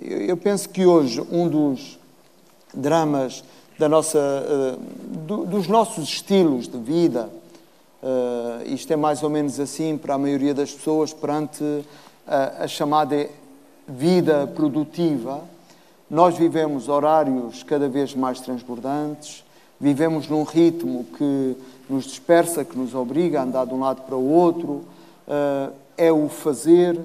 Eu 0.00 0.36
penso 0.36 0.68
que 0.68 0.84
hoje 0.84 1.20
um 1.30 1.48
dos 1.48 1.98
dramas 2.72 3.44
da 3.78 3.88
nossa, 3.88 4.18
uh, 4.18 4.80
do, 5.26 5.44
dos 5.46 5.66
nossos 5.66 6.04
estilos 6.04 6.68
de 6.68 6.78
vida, 6.78 7.28
uh, 8.02 8.66
isto 8.66 8.92
é 8.92 8.96
mais 8.96 9.22
ou 9.22 9.30
menos 9.30 9.58
assim 9.58 9.98
para 9.98 10.14
a 10.14 10.18
maioria 10.18 10.54
das 10.54 10.72
pessoas 10.72 11.12
perante 11.12 11.64
a, 12.26 12.66
chamada 12.66 13.28
vida 13.86 14.46
produtiva, 14.54 15.42
nós 16.08 16.36
vivemos 16.38 16.88
horários 16.88 17.62
cada 17.62 17.88
vez 17.88 18.14
mais 18.14 18.40
transbordantes, 18.40 19.44
vivemos 19.80 20.28
num 20.28 20.44
ritmo 20.44 21.04
que 21.16 21.56
nos 21.90 22.04
dispersa, 22.04 22.64
que 22.64 22.78
nos 22.78 22.94
obriga 22.94 23.40
a 23.40 23.42
andar 23.42 23.66
de 23.66 23.74
um 23.74 23.80
lado 23.80 24.02
para 24.02 24.16
o 24.16 24.30
outro, 24.30 24.84
uh, 25.26 25.72
é 25.96 26.12
o 26.12 26.28
fazer. 26.28 26.98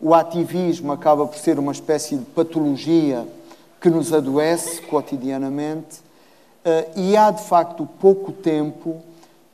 O 0.00 0.12
ativismo 0.12 0.92
acaba 0.92 1.26
por 1.26 1.38
ser 1.38 1.58
uma 1.58 1.72
espécie 1.72 2.16
de 2.16 2.24
patologia 2.24 3.26
que 3.80 3.90
nos 3.90 4.12
adoece 4.12 4.82
cotidianamente. 4.82 6.00
Uh, 6.64 7.00
e 7.00 7.16
há, 7.16 7.30
de 7.30 7.44
facto, 7.44 7.86
pouco 8.00 8.32
tempo 8.32 9.00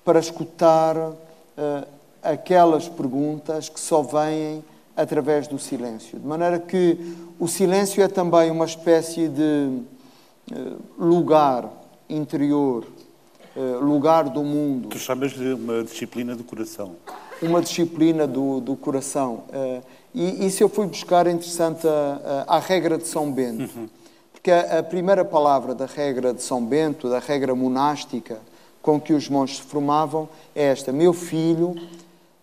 para 0.05 0.19
escutar 0.19 0.97
aquelas 2.23 2.89
perguntas 2.89 3.69
que 3.69 3.79
só 3.79 4.03
vêm 4.03 4.65
através 4.97 5.47
do 5.47 5.59
silêncio. 5.59 6.19
De 6.19 6.27
maneira 6.27 6.59
que 6.59 6.99
o 7.39 7.47
silêncio 7.47 8.03
é 8.03 8.09
também 8.09 8.51
uma 8.51 8.65
espécie 8.65 9.29
de 9.29 9.83
lugar 10.99 11.71
interior 12.09 12.85
eh, 13.55 13.77
lugar 13.81 14.31
do 14.31 14.43
mundo. 14.43 14.89
Tu 14.89 14.99
chamas-lhe 14.99 15.53
uma 15.53 15.85
disciplina 15.85 16.35
do 16.35 16.43
coração. 16.43 16.97
Uma 17.43 17.61
disciplina 17.61 18.27
do, 18.27 18.61
do 18.61 18.75
coração. 18.77 19.45
E 20.15 20.47
isso 20.47 20.63
eu 20.63 20.69
fui 20.69 20.87
buscar, 20.87 21.27
interessante, 21.27 21.87
a, 21.87 22.45
a, 22.47 22.57
a 22.57 22.59
regra 22.59 22.97
de 22.97 23.07
São 23.07 23.31
Bento. 23.31 23.63
Uhum. 23.77 23.89
Porque 24.43 24.51
a, 24.51 24.83
primeira 24.83 25.25
palavra 25.25 25.73
da 25.73 25.87
regra 25.87 26.35
de 26.35 26.43
São 26.43 26.67
Bento, 26.67 27.09
da 27.09 27.21
regra 27.21 27.55
monástica 27.55 28.41
com 28.83 29.01
que 29.01 29.13
os 29.13 29.29
monges 29.29 29.59
se 29.59 29.63
formavam, 29.63 30.29
é 30.53 30.65
esta: 30.65 30.91
Meu 30.91 31.13
filho, 31.13 31.77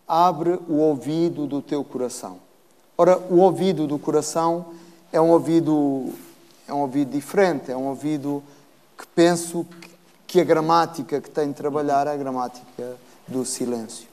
abre 0.08 0.58
o 0.70 0.76
ouvido 0.76 1.46
do 1.46 1.62
teu 1.62 1.84
coração. 1.84 2.38
Ora, 2.98 3.18
o 3.30 3.40
ouvido 3.40 3.86
do 3.86 4.00
coração 4.00 4.68
é 5.12 5.20
um 5.20 5.30
ouvido 5.32 6.14
é 6.66 6.74
um 6.74 6.80
ouvido 6.80 7.12
diferente, 7.12 7.70
é 7.70 7.76
um 7.76 7.88
ouvido 7.88 8.42
que 8.98 9.06
penso 9.08 9.68
que 10.26 10.40
a 10.40 10.44
gramática 10.46 11.20
que 11.20 11.30
tem 11.30 11.50
de 11.50 11.56
trabalhar 11.56 12.08
é 12.08 12.14
a 12.14 12.16
gramática 12.16 12.96
do 13.28 13.44
silêncio. 13.44 14.08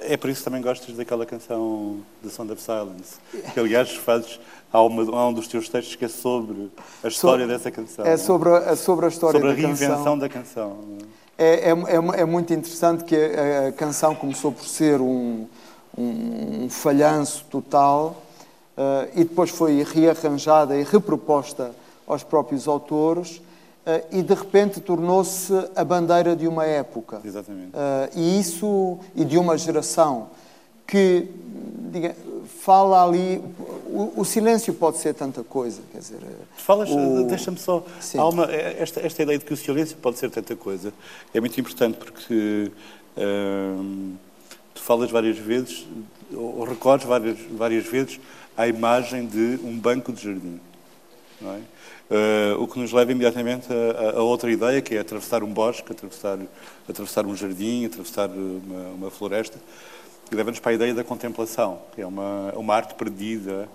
É 0.00 0.16
por 0.16 0.28
isso 0.28 0.40
que 0.40 0.44
também 0.44 0.60
gostas 0.60 0.96
daquela 0.96 1.24
canção 1.24 2.00
The 2.22 2.28
Sound 2.28 2.52
of 2.52 2.62
Silence, 2.62 3.16
que 3.52 3.58
aliás 3.58 3.90
fazes, 3.96 4.38
há, 4.72 4.82
uma, 4.82 5.02
há 5.16 5.28
um 5.28 5.32
dos 5.32 5.48
teus 5.48 5.68
textos 5.68 5.96
que 5.96 6.04
é 6.04 6.08
sobre 6.08 6.70
a 7.02 7.08
história 7.08 7.44
sobre, 7.44 7.46
dessa 7.46 7.70
canção. 7.70 8.06
É 8.06 8.16
sobre 8.16 8.50
a, 8.50 8.76
sobre 8.76 9.06
a 9.06 9.08
história 9.08 9.40
sobre 9.40 9.52
a 9.52 9.54
da 9.54 9.60
reinvenção 9.60 9.96
canção. 9.96 10.18
da 10.18 10.28
canção. 10.28 10.78
É, 11.38 11.70
é, 11.70 11.70
é, 11.70 12.20
é, 12.20 12.24
muito 12.24 12.52
interessante 12.52 13.04
que 13.04 13.16
a, 13.16 13.68
a, 13.68 13.72
canção 13.72 14.14
começou 14.14 14.52
por 14.52 14.66
ser 14.66 15.00
um, 15.00 15.46
um, 15.96 16.64
um 16.64 16.70
falhanço 16.70 17.44
total 17.50 18.22
uh, 18.76 19.08
e 19.14 19.24
depois 19.24 19.50
foi 19.50 19.82
rearranjada 19.82 20.76
e 20.76 20.84
reproposta 20.84 21.72
aos 22.06 22.22
próprios 22.22 22.68
autores 22.68 23.40
e 24.10 24.22
de 24.22 24.34
repente 24.34 24.80
tornou-se 24.80 25.52
a 25.74 25.84
bandeira 25.84 26.36
de 26.36 26.46
uma 26.46 26.64
época. 26.64 27.20
Exatamente. 27.24 27.70
Uh, 27.70 28.18
e 28.18 28.38
isso, 28.38 28.98
e 29.14 29.24
de 29.24 29.36
uma 29.36 29.58
geração 29.58 30.28
que 30.86 31.28
diga, 31.90 32.16
fala 32.60 33.04
ali. 33.04 33.42
O, 33.86 34.20
o, 34.20 34.24
silêncio 34.24 34.72
pode 34.72 34.98
ser 34.98 35.14
tanta 35.14 35.42
coisa, 35.42 35.82
quer 35.92 35.98
dizer. 35.98 36.18
Falas, 36.56 36.88
o... 36.90 37.24
deixa-me 37.24 37.58
só. 37.58 37.84
Há 38.16 38.28
uma, 38.28 38.44
esta, 38.44 39.04
esta 39.04 39.22
ideia 39.22 39.38
de 39.38 39.44
que 39.44 39.52
o 39.52 39.56
silêncio 39.56 39.96
pode 39.98 40.18
ser 40.18 40.30
tanta 40.30 40.56
coisa 40.56 40.92
é 41.34 41.40
muito 41.40 41.60
importante 41.60 41.98
porque 41.98 42.70
hum, 43.16 44.14
tu 44.74 44.82
falas 44.82 45.10
várias 45.10 45.36
vezes, 45.36 45.86
ou 46.32 46.64
recorres 46.64 47.04
várias, 47.04 47.38
várias 47.50 47.84
vezes 47.84 48.18
à 48.56 48.66
imagem 48.66 49.26
de 49.26 49.58
um 49.62 49.78
banco 49.78 50.12
de 50.12 50.24
jardim. 50.24 50.60
É? 51.50 51.82
Uh, 52.14 52.62
o 52.62 52.68
que 52.68 52.78
nos 52.78 52.92
leva 52.92 53.10
imediatamente 53.10 53.68
a, 53.72 54.18
a, 54.18 54.22
outra 54.22 54.50
ideia, 54.50 54.82
que 54.82 54.94
é 54.94 55.00
atravessar 55.00 55.42
um 55.42 55.52
bosque, 55.52 55.90
atravessar, 55.92 56.38
atravessar 56.88 57.26
um 57.26 57.34
jardim, 57.34 57.86
atravessar 57.86 58.28
uma, 58.28 58.88
uma 58.90 59.10
floresta, 59.10 59.58
que 60.28 60.34
leva-nos 60.34 60.58
para 60.58 60.72
a 60.72 60.74
ideia 60.74 60.94
da 60.94 61.02
contemplação, 61.02 61.80
que 61.94 62.02
é 62.02 62.06
uma, 62.06 62.52
uma 62.54 62.74
arte 62.74 62.94
perdida, 62.94 63.68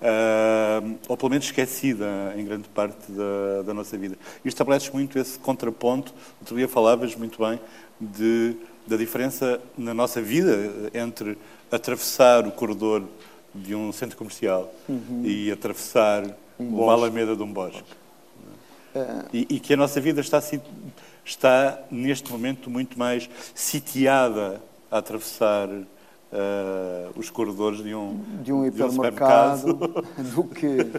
uh, 0.00 0.98
ou 1.08 1.16
pelo 1.16 1.30
menos 1.30 1.44
esquecida 1.44 2.34
em 2.36 2.44
grande 2.44 2.68
parte 2.68 3.10
da, 3.10 3.62
da 3.66 3.74
nossa 3.74 3.96
vida. 3.96 4.16
E 4.44 4.48
estabelece 4.48 4.90
muito 4.92 5.18
esse 5.18 5.38
contraponto, 5.38 6.14
outro 6.40 6.56
dia 6.56 6.68
falavas 6.68 7.14
muito 7.14 7.38
bem, 7.38 7.60
de, 8.00 8.56
da 8.86 8.96
diferença 8.96 9.60
na 9.76 9.94
nossa 9.94 10.20
vida 10.20 10.90
entre 10.92 11.36
atravessar 11.70 12.46
o 12.46 12.52
corredor 12.52 13.04
de 13.54 13.74
um 13.74 13.92
centro 13.92 14.16
comercial 14.16 14.72
uhum. 14.88 15.22
e 15.24 15.50
atravessar 15.50 16.24
um 16.62 16.82
uma 16.82 16.92
alameda 16.92 17.34
de 17.34 17.42
um 17.42 17.52
bosque. 17.52 17.82
Uh... 18.94 19.24
E, 19.32 19.46
e, 19.50 19.60
que 19.60 19.72
a 19.72 19.76
nossa 19.76 20.00
vida 20.00 20.20
está, 20.20 20.40
está, 21.24 21.78
neste 21.90 22.30
momento, 22.30 22.68
muito 22.68 22.98
mais 22.98 23.28
sitiada 23.54 24.60
a 24.90 24.98
atravessar 24.98 25.68
uh, 25.68 25.84
os 27.16 27.30
corredores 27.30 27.82
de 27.82 27.94
um, 27.94 28.20
de 28.42 28.52
um 28.52 28.66
hipermercado 28.66 30.06
um 30.18 30.22
do 30.22 30.44
que. 30.44 30.92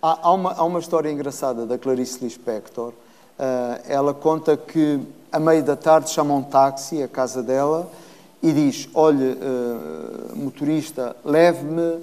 Há, 0.00 0.28
há, 0.28 0.32
uma, 0.32 0.52
há 0.52 0.64
uma 0.64 0.78
história 0.78 1.10
engraçada 1.10 1.66
da 1.66 1.78
Clarice 1.78 2.22
Lispector. 2.22 2.92
Uh, 2.92 3.82
ela 3.88 4.14
conta 4.14 4.56
que, 4.56 5.00
a 5.30 5.38
meio 5.38 5.62
da 5.62 5.76
tarde, 5.76 6.10
chama 6.10 6.34
um 6.34 6.42
táxi 6.42 7.02
à 7.02 7.08
casa 7.08 7.42
dela 7.42 7.90
e 8.42 8.52
diz: 8.52 8.88
Olhe, 8.94 9.36
motorista, 10.34 11.16
leve-me 11.24 12.00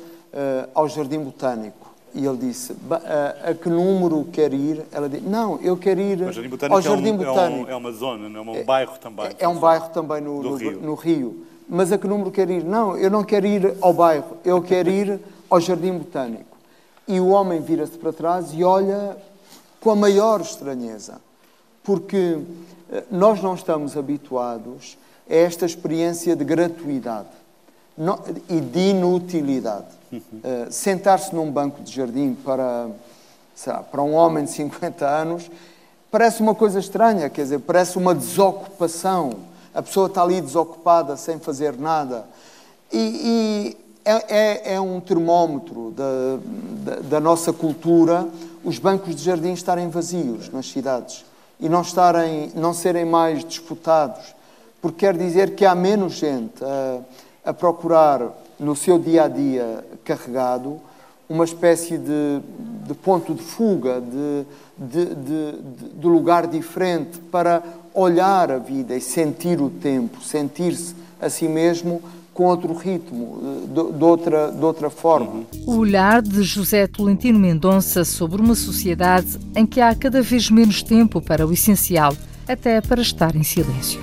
ao 0.73 0.89
Jardim 0.89 1.19
Botânico. 1.19 1.80
E 2.13 2.25
ele 2.25 2.37
disse, 2.37 2.75
a, 2.89 3.51
a, 3.51 3.53
que 3.53 3.69
número 3.69 4.25
quer 4.25 4.53
ir? 4.53 4.83
Ela 4.91 5.07
disse, 5.07 5.23
não, 5.25 5.59
eu 5.61 5.77
quero 5.77 6.01
ir 6.01 6.21
ao 6.69 6.81
Jardim 6.81 7.15
Botânico. 7.15 7.61
É, 7.61 7.65
um, 7.65 7.69
é, 7.69 7.75
uma 7.75 7.91
zona, 7.91 8.27
não 8.27 8.53
é 8.53 8.59
um 8.61 8.65
bairro 8.65 8.97
também. 8.99 9.27
É, 9.27 9.35
é 9.39 9.47
um 9.47 9.57
bairro 9.57 9.89
também 9.89 10.19
no, 10.19 10.43
no, 10.43 10.55
Rio. 10.55 10.81
no, 10.81 10.93
Rio. 10.93 11.45
Mas 11.69 11.91
a 11.91 11.97
que 11.97 12.07
número 12.07 12.29
quer 12.29 12.49
ir? 12.49 12.65
Não, 12.65 12.97
eu 12.97 13.09
não 13.09 13.23
quero 13.23 13.47
ir 13.47 13.77
ao 13.79 13.93
bairro, 13.93 14.37
eu 14.43 14.61
quero 14.61 14.89
ir 14.89 15.19
ao 15.49 15.59
Jardim 15.61 15.97
Botânico. 15.97 16.57
E 17.07 17.19
o 17.19 17.27
homem 17.29 17.61
vira-se 17.61 17.97
para 17.97 18.11
trás 18.11 18.53
e 18.53 18.63
olha 18.63 19.15
com 19.79 19.91
a 19.91 19.95
maior 19.95 20.41
estranheza. 20.41 21.21
Porque 21.83 22.39
eh, 22.91 23.03
nós 23.09 23.41
não 23.41 23.55
estamos 23.55 23.95
habituados 23.95 24.97
a 25.29 25.33
esta 25.33 25.65
experiência 25.65 26.35
de 26.35 26.43
gratuidade 26.43 27.29
e 28.49 28.59
de 28.59 28.79
inutilidade. 28.79 30.00
Uh, 30.11 30.71
Sentar-se 30.71 31.33
num 31.33 31.49
banco 31.49 31.81
de 31.81 31.91
jardim 31.91 32.33
para, 32.33 32.89
lá, 33.65 33.83
para 33.83 34.01
um 34.01 34.13
homem 34.13 34.43
de 34.43 34.51
50 34.51 35.07
anos 35.07 35.49
parece 36.11 36.41
uma 36.41 36.53
coisa 36.53 36.79
estranha, 36.79 37.29
quer 37.29 37.43
dizer, 37.43 37.59
parece 37.59 37.97
uma 37.97 38.13
desocupação. 38.13 39.35
A 39.73 39.81
pessoa 39.81 40.07
está 40.07 40.21
ali 40.21 40.41
desocupada, 40.41 41.15
sem 41.15 41.39
fazer 41.39 41.77
nada. 41.77 42.25
E, 42.91 42.97
e 42.99 43.77
é, 44.03 44.11
é, 44.27 44.73
é, 44.73 44.81
um 44.81 44.99
termómetro 44.99 45.91
da, 45.91 46.39
da, 46.83 47.01
da, 47.01 47.19
nossa 47.19 47.53
cultura 47.53 48.27
os 48.63 48.77
bancos 48.77 49.15
de 49.15 49.23
jardim 49.23 49.53
estarem 49.53 49.89
vazios 49.89 50.49
nas 50.49 50.67
cidades 50.69 51.23
e 51.59 51.69
não, 51.69 51.81
estarem, 51.81 52.51
não 52.55 52.73
serem 52.73 53.05
mais 53.05 53.45
disputados, 53.45 54.35
porque 54.81 55.05
quer 55.05 55.15
dizer 55.15 55.55
que 55.55 55.65
há 55.65 55.73
menos 55.73 56.13
gente 56.13 56.63
a, 56.63 56.99
a 57.45 57.53
procurar 57.53 58.27
no 58.61 58.75
seu 58.75 58.99
dia 58.99 59.23
a 59.23 59.27
dia 59.27 59.83
carregado 60.05 60.79
uma 61.27 61.43
espécie 61.45 61.97
de, 61.97 62.41
de 62.85 62.93
ponto 62.93 63.33
de 63.33 63.41
fuga, 63.41 64.01
de, 64.01 64.45
de, 64.77 65.15
de, 65.95 66.07
lugar 66.07 66.45
diferente 66.45 67.19
para 67.31 67.63
olhar 67.93 68.51
a 68.51 68.57
vida 68.57 68.95
e 68.95 69.01
sentir 69.01 69.61
o 69.61 69.69
tempo, 69.69 70.21
sentir-se 70.21 70.93
a 71.21 71.29
si 71.29 71.47
mesmo 71.47 72.01
com 72.33 72.45
outro 72.45 72.73
ritmo, 72.73 73.39
de, 73.67 73.97
de, 73.97 74.03
outra, 74.03 74.51
de 74.51 74.63
outra 74.63 74.89
forma. 74.89 75.43
O 75.65 75.77
olhar 75.77 76.21
de 76.21 76.43
José 76.43 76.85
Tolentino 76.85 77.39
Mendonça 77.39 78.03
sobre 78.03 78.41
uma 78.41 78.55
sociedade 78.55 79.39
em 79.55 79.65
que 79.65 79.79
há 79.79 79.95
cada 79.95 80.21
vez 80.21 80.49
menos 80.49 80.83
tempo 80.83 81.21
para 81.21 81.47
o 81.47 81.53
essencial, 81.53 82.13
até 82.47 82.81
para 82.81 83.01
estar 83.01 83.35
em 83.35 83.43
silêncio. 83.43 84.01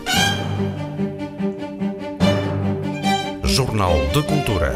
Jornal 3.58 3.96
de 4.14 4.22
Cultura. 4.22 4.72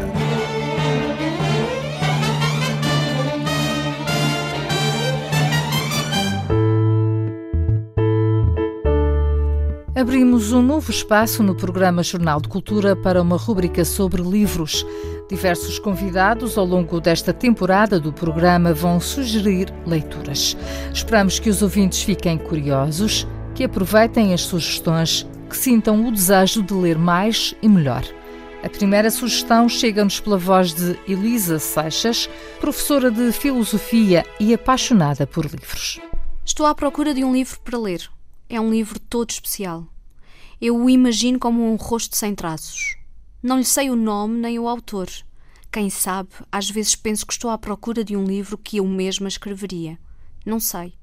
Abrimos 9.95 10.51
um 10.51 10.61
novo 10.61 10.91
espaço 10.91 11.41
no 11.41 11.55
programa 11.55 12.03
Jornal 12.03 12.41
de 12.41 12.49
Cultura 12.49 12.93
para 12.93 13.21
uma 13.21 13.37
rúbrica 13.37 13.85
sobre 13.85 14.21
livros. 14.21 14.85
Diversos 15.29 15.79
convidados 15.79 16.57
ao 16.57 16.65
longo 16.65 16.99
desta 16.99 17.31
temporada 17.31 18.01
do 18.01 18.11
programa 18.11 18.73
vão 18.73 18.99
sugerir 18.99 19.73
leituras. 19.87 20.57
Esperamos 20.93 21.39
que 21.39 21.49
os 21.49 21.61
ouvintes 21.61 22.03
fiquem 22.03 22.37
curiosos, 22.37 23.25
que 23.55 23.63
aproveitem 23.63 24.33
as 24.33 24.41
sugestões, 24.41 25.25
que 25.49 25.55
sintam 25.55 26.05
o 26.05 26.11
desejo 26.11 26.61
de 26.61 26.73
ler 26.73 26.97
mais 26.97 27.55
e 27.61 27.69
melhor. 27.69 28.03
A 28.63 28.69
primeira 28.69 29.11
sugestão 29.11 29.67
chega-nos 29.67 30.21
pela 30.21 30.37
voz 30.37 30.73
de 30.73 30.97
Elisa 31.05 31.59
Seixas, 31.59 32.29
professora 32.61 33.11
de 33.11 33.33
filosofia 33.33 34.25
e 34.39 34.53
apaixonada 34.53 35.27
por 35.27 35.45
livros. 35.45 35.99
Estou 36.45 36.65
à 36.65 36.73
procura 36.73 37.13
de 37.13 37.25
um 37.25 37.33
livro 37.33 37.59
para 37.59 37.77
ler. 37.77 38.09
É 38.47 38.61
um 38.61 38.71
livro 38.71 39.01
todo 39.01 39.31
especial. 39.31 39.85
Eu 40.61 40.77
o 40.77 40.89
imagino 40.89 41.37
como 41.37 41.73
um 41.73 41.75
rosto 41.75 42.15
sem 42.15 42.33
traços. 42.33 42.95
Não 43.41 43.57
lhe 43.57 43.65
sei 43.65 43.89
o 43.89 43.97
nome 43.97 44.39
nem 44.39 44.57
o 44.57 44.69
autor. 44.69 45.09
Quem 45.69 45.89
sabe, 45.89 46.29
às 46.49 46.69
vezes 46.69 46.95
penso 46.95 47.27
que 47.27 47.33
estou 47.33 47.51
à 47.51 47.57
procura 47.57 48.01
de 48.01 48.15
um 48.15 48.23
livro 48.23 48.57
que 48.57 48.77
eu 48.77 48.87
mesma 48.87 49.27
escreveria. 49.27 49.99
Não 50.45 50.61
sei. 50.61 50.93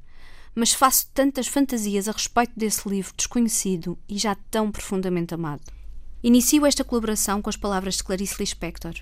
Mas 0.55 0.73
faço 0.73 1.11
tantas 1.12 1.46
fantasias 1.46 2.09
a 2.09 2.12
respeito 2.12 2.53
desse 2.57 2.88
livro 2.88 3.12
desconhecido 3.14 3.99
e 4.09 4.16
já 4.16 4.35
tão 4.51 4.73
profundamente 4.73 5.35
amado. 5.35 5.79
Inicio 6.22 6.66
esta 6.66 6.85
colaboração 6.85 7.40
com 7.40 7.48
as 7.48 7.56
palavras 7.56 7.96
de 7.96 8.04
Clarice 8.04 8.37
Lispector. 8.38 8.92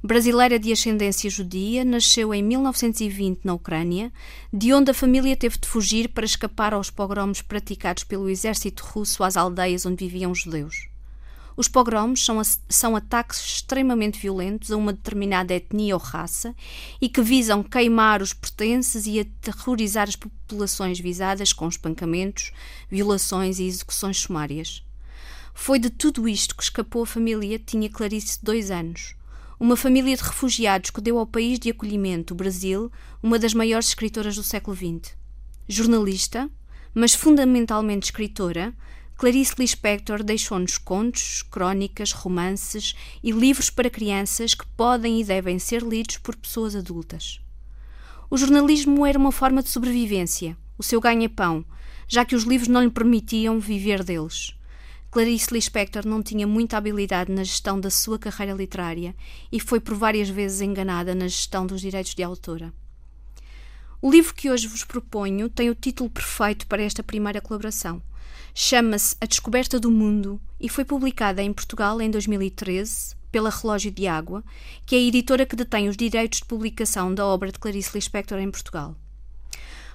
Brasileira 0.00 0.56
de 0.56 0.70
ascendência 0.70 1.28
judia, 1.28 1.84
nasceu 1.84 2.32
em 2.32 2.44
1920 2.44 3.40
na 3.42 3.54
Ucrânia, 3.54 4.12
de 4.52 4.72
onde 4.72 4.92
a 4.92 4.94
família 4.94 5.36
teve 5.36 5.58
de 5.58 5.66
fugir 5.66 6.10
para 6.10 6.24
escapar 6.24 6.72
aos 6.72 6.90
pogroms 6.90 7.42
praticados 7.42 8.04
pelo 8.04 8.28
exército 8.28 8.84
russo 8.84 9.24
às 9.24 9.36
aldeias 9.36 9.84
onde 9.84 10.04
viviam 10.04 10.30
os 10.30 10.42
judeus. 10.42 10.88
Os 11.56 11.66
pogroms 11.66 12.24
são, 12.24 12.40
são 12.68 12.94
ataques 12.94 13.40
extremamente 13.40 14.20
violentos 14.20 14.70
a 14.70 14.76
uma 14.76 14.92
determinada 14.92 15.54
etnia 15.54 15.96
ou 15.96 16.00
raça 16.00 16.54
e 17.00 17.08
que 17.08 17.20
visam 17.20 17.64
queimar 17.64 18.22
os 18.22 18.32
pertences 18.32 19.06
e 19.06 19.18
aterrorizar 19.18 20.08
as 20.08 20.14
populações 20.14 21.00
visadas 21.00 21.52
com 21.52 21.68
espancamentos, 21.68 22.52
violações 22.88 23.58
e 23.58 23.64
execuções 23.64 24.18
sumárias. 24.18 24.84
Foi 25.54 25.78
de 25.78 25.88
tudo 25.88 26.28
isto 26.28 26.54
que 26.54 26.62
escapou 26.62 27.04
a 27.04 27.06
família, 27.06 27.58
tinha 27.58 27.88
Clarice 27.88 28.38
dois 28.42 28.70
anos. 28.70 29.14
uma 29.58 29.76
família 29.76 30.14
de 30.14 30.22
refugiados 30.22 30.90
que 30.90 31.00
deu 31.00 31.16
ao 31.16 31.26
país 31.26 31.58
de 31.58 31.70
acolhimento, 31.70 32.34
o 32.34 32.36
Brasil, 32.36 32.90
uma 33.22 33.38
das 33.38 33.54
maiores 33.54 33.88
escritoras 33.88 34.34
do 34.34 34.42
século 34.42 34.76
XX. 34.76 35.16
Jornalista, 35.66 36.50
mas 36.92 37.14
fundamentalmente 37.14 38.06
escritora, 38.06 38.74
Clarice 39.16 39.54
Lispector 39.58 40.22
deixou-nos 40.22 40.76
contos, 40.76 41.42
crónicas, 41.42 42.12
romances 42.12 42.94
e 43.22 43.30
livros 43.30 43.70
para 43.70 43.88
crianças 43.88 44.54
que 44.54 44.66
podem 44.76 45.20
e 45.20 45.24
devem 45.24 45.58
ser 45.58 45.82
lidos 45.82 46.18
por 46.18 46.36
pessoas 46.36 46.74
adultas. 46.74 47.40
O 48.28 48.36
jornalismo 48.36 49.06
era 49.06 49.18
uma 49.18 49.32
forma 49.32 49.62
de 49.62 49.70
sobrevivência, 49.70 50.58
o 50.76 50.82
seu 50.82 51.00
ganha-pão, 51.00 51.64
já 52.08 52.24
que 52.24 52.34
os 52.34 52.42
livros 52.42 52.68
não 52.68 52.82
lhe 52.82 52.90
permitiam 52.90 53.60
viver 53.60 54.02
deles. 54.02 54.52
Clarice 55.14 55.54
Lispector 55.54 56.04
não 56.04 56.20
tinha 56.20 56.44
muita 56.44 56.76
habilidade 56.76 57.30
na 57.30 57.44
gestão 57.44 57.78
da 57.78 57.88
sua 57.88 58.18
carreira 58.18 58.52
literária 58.52 59.14
e 59.52 59.60
foi 59.60 59.78
por 59.78 59.94
várias 59.94 60.28
vezes 60.28 60.60
enganada 60.60 61.14
na 61.14 61.28
gestão 61.28 61.64
dos 61.64 61.80
direitos 61.80 62.16
de 62.16 62.22
autora. 62.24 62.74
O 64.02 64.10
livro 64.10 64.34
que 64.34 64.50
hoje 64.50 64.66
vos 64.66 64.82
proponho 64.82 65.48
tem 65.48 65.70
o 65.70 65.74
título 65.76 66.10
perfeito 66.10 66.66
para 66.66 66.82
esta 66.82 67.00
primeira 67.00 67.40
colaboração. 67.40 68.02
Chama-se 68.52 69.14
A 69.20 69.26
Descoberta 69.26 69.78
do 69.78 69.88
Mundo 69.88 70.40
e 70.58 70.68
foi 70.68 70.84
publicada 70.84 71.40
em 71.40 71.52
Portugal 71.52 72.02
em 72.02 72.10
2013 72.10 73.14
pela 73.30 73.50
Relógio 73.50 73.92
de 73.92 74.08
Água, 74.08 74.42
que 74.84 74.96
é 74.96 74.98
a 74.98 75.02
editora 75.02 75.46
que 75.46 75.54
detém 75.54 75.88
os 75.88 75.96
direitos 75.96 76.40
de 76.40 76.46
publicação 76.46 77.14
da 77.14 77.24
obra 77.24 77.52
de 77.52 77.60
Clarice 77.60 77.92
Lispector 77.94 78.40
em 78.40 78.50
Portugal. 78.50 78.96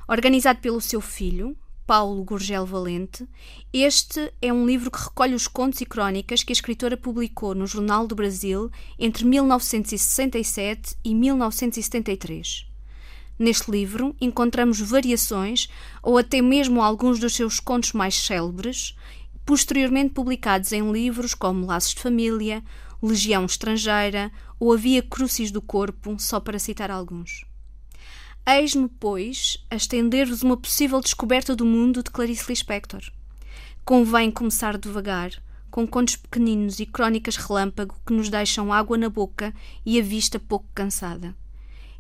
Organizado 0.08 0.62
pelo 0.62 0.80
seu 0.80 1.02
filho, 1.02 1.58
Paulo 1.90 2.24
Gurgel 2.24 2.68
Valente, 2.68 3.28
este 3.74 4.32
é 4.40 4.54
um 4.54 4.64
livro 4.64 4.92
que 4.92 5.02
recolhe 5.02 5.34
os 5.34 5.48
contos 5.48 5.82
e 5.82 5.88
crónicas 5.88 6.44
que 6.44 6.52
a 6.52 6.54
escritora 6.54 6.96
publicou 6.96 7.56
no 7.56 7.66
Jornal 7.66 8.06
do 8.06 8.14
Brasil 8.14 8.70
entre 9.00 9.26
1967 9.26 10.96
e 11.04 11.16
1973. 11.16 12.68
Neste 13.40 13.72
livro 13.72 14.16
encontramos 14.22 14.80
variações 14.80 15.68
ou 16.04 16.20
até 16.20 16.44
mesmo 16.44 16.80
alguns 16.80 17.18
dos 17.18 17.34
seus 17.34 17.60
contos 17.60 17.94
mais 17.94 18.14
célebres, 18.14 18.96
posteriormente 19.44 20.14
publicados 20.14 20.72
em 20.72 20.92
livros 20.92 21.34
como 21.34 21.66
Laços 21.66 21.96
de 21.96 22.02
Família, 22.02 22.64
Legião 23.02 23.46
Estrangeira 23.46 24.32
ou 24.60 24.74
A 24.74 24.78
Via 24.78 25.02
Crucis 25.02 25.50
do 25.50 25.60
Corpo, 25.60 26.20
só 26.20 26.40
para 26.40 26.60
citar 26.60 26.92
alguns. 26.92 27.49
Eis-me, 28.52 28.90
pois, 29.00 29.64
a 29.70 29.76
estender-vos 29.76 30.42
uma 30.42 30.58
possível 30.58 31.00
descoberta 31.00 31.56
do 31.56 31.64
mundo 31.64 32.02
de 32.02 32.10
Clarice 32.10 32.46
Lispector. 32.50 33.12
Convém 33.86 34.32
começar 34.32 34.76
devagar, 34.76 35.34
com 35.70 35.86
contos 35.86 36.16
pequeninos 36.16 36.80
e 36.80 36.86
crónicas 36.88 37.36
relâmpago 37.36 37.96
que 38.04 38.12
nos 38.12 38.28
deixam 38.28 38.74
água 38.74 38.98
na 38.98 39.08
boca 39.08 39.54
e 39.86 40.00
a 40.00 40.02
vista 40.02 40.40
pouco 40.40 40.66
cansada. 40.74 41.36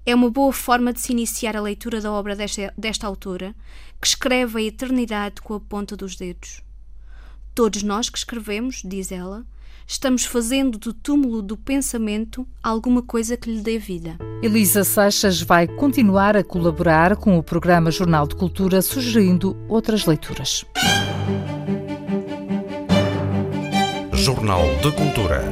É 0.03 0.15
uma 0.15 0.31
boa 0.31 0.51
forma 0.51 0.91
de 0.91 0.99
se 0.99 1.11
iniciar 1.11 1.55
a 1.55 1.61
leitura 1.61 2.01
da 2.01 2.11
obra 2.11 2.35
desta, 2.35 2.73
desta 2.75 3.05
autora, 3.05 3.55
que 4.01 4.07
escreve 4.07 4.57
a 4.57 4.63
eternidade 4.63 5.43
com 5.43 5.53
a 5.53 5.59
ponta 5.59 5.95
dos 5.95 6.15
dedos. 6.15 6.63
Todos 7.53 7.83
nós 7.83 8.09
que 8.09 8.17
escrevemos, 8.17 8.81
diz 8.83 9.11
ela, 9.11 9.45
estamos 9.89 10.23
fazendo 10.23 10.77
do 10.77 10.93
túmulo 10.93 11.41
do 11.41 11.57
pensamento 11.57 12.47
alguma 12.61 13.01
coisa 13.01 13.35
que 13.35 13.49
lhe 13.49 13.59
dê 13.59 13.79
vida. 13.79 14.19
Elisa 14.43 14.83
Seixas 14.83 15.41
vai 15.41 15.67
continuar 15.67 16.37
a 16.37 16.43
colaborar 16.43 17.15
com 17.15 17.39
o 17.39 17.43
programa 17.43 17.89
Jornal 17.89 18.27
de 18.27 18.35
Cultura, 18.35 18.83
sugerindo 18.83 19.57
outras 19.67 20.05
leituras. 20.05 20.63
Jornal 24.13 24.63
de 24.83 24.91
Cultura. 24.91 25.43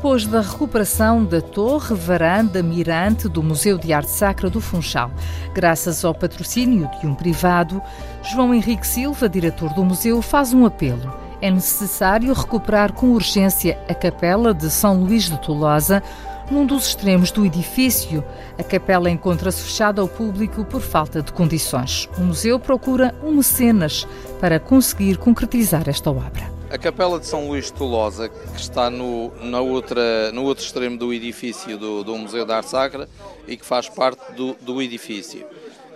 Depois 0.00 0.24
da 0.24 0.40
recuperação 0.40 1.22
da 1.26 1.42
torre, 1.42 1.94
varanda, 1.94 2.62
mirante 2.62 3.28
do 3.28 3.42
Museu 3.42 3.76
de 3.76 3.92
Arte 3.92 4.10
Sacra 4.10 4.48
do 4.48 4.58
Funchal. 4.58 5.10
Graças 5.52 6.06
ao 6.06 6.14
patrocínio 6.14 6.88
de 6.98 7.06
um 7.06 7.14
privado, 7.14 7.82
João 8.22 8.54
Henrique 8.54 8.86
Silva, 8.86 9.28
diretor 9.28 9.74
do 9.74 9.84
museu, 9.84 10.22
faz 10.22 10.54
um 10.54 10.64
apelo. 10.64 11.14
É 11.42 11.50
necessário 11.50 12.32
recuperar 12.32 12.94
com 12.94 13.10
urgência 13.10 13.78
a 13.90 13.92
capela 13.92 14.54
de 14.54 14.70
São 14.70 15.02
Luís 15.02 15.24
de 15.24 15.38
Tolosa, 15.38 16.02
num 16.50 16.64
dos 16.64 16.86
extremos 16.86 17.30
do 17.30 17.44
edifício. 17.44 18.24
A 18.58 18.62
capela 18.62 19.10
encontra-se 19.10 19.64
fechada 19.64 20.00
ao 20.00 20.08
público 20.08 20.64
por 20.64 20.80
falta 20.80 21.20
de 21.20 21.30
condições. 21.30 22.08
O 22.16 22.22
museu 22.22 22.58
procura 22.58 23.14
um 23.22 23.32
mecenas 23.32 24.08
para 24.40 24.58
conseguir 24.58 25.18
concretizar 25.18 25.90
esta 25.90 26.10
obra. 26.10 26.59
A 26.70 26.78
Capela 26.78 27.18
de 27.18 27.26
São 27.26 27.48
Luís 27.48 27.64
de 27.64 27.72
Tolosa, 27.72 28.28
que 28.28 28.60
está 28.60 28.88
no, 28.88 29.32
na 29.42 29.60
outra, 29.60 30.30
no 30.30 30.44
outro 30.44 30.64
extremo 30.64 30.96
do 30.96 31.12
edifício 31.12 31.76
do, 31.76 32.04
do 32.04 32.16
Museu 32.16 32.46
da 32.46 32.58
Arte 32.58 32.70
Sacra 32.70 33.08
e 33.48 33.56
que 33.56 33.66
faz 33.66 33.88
parte 33.88 34.32
do, 34.34 34.54
do 34.60 34.80
edifício. 34.80 35.44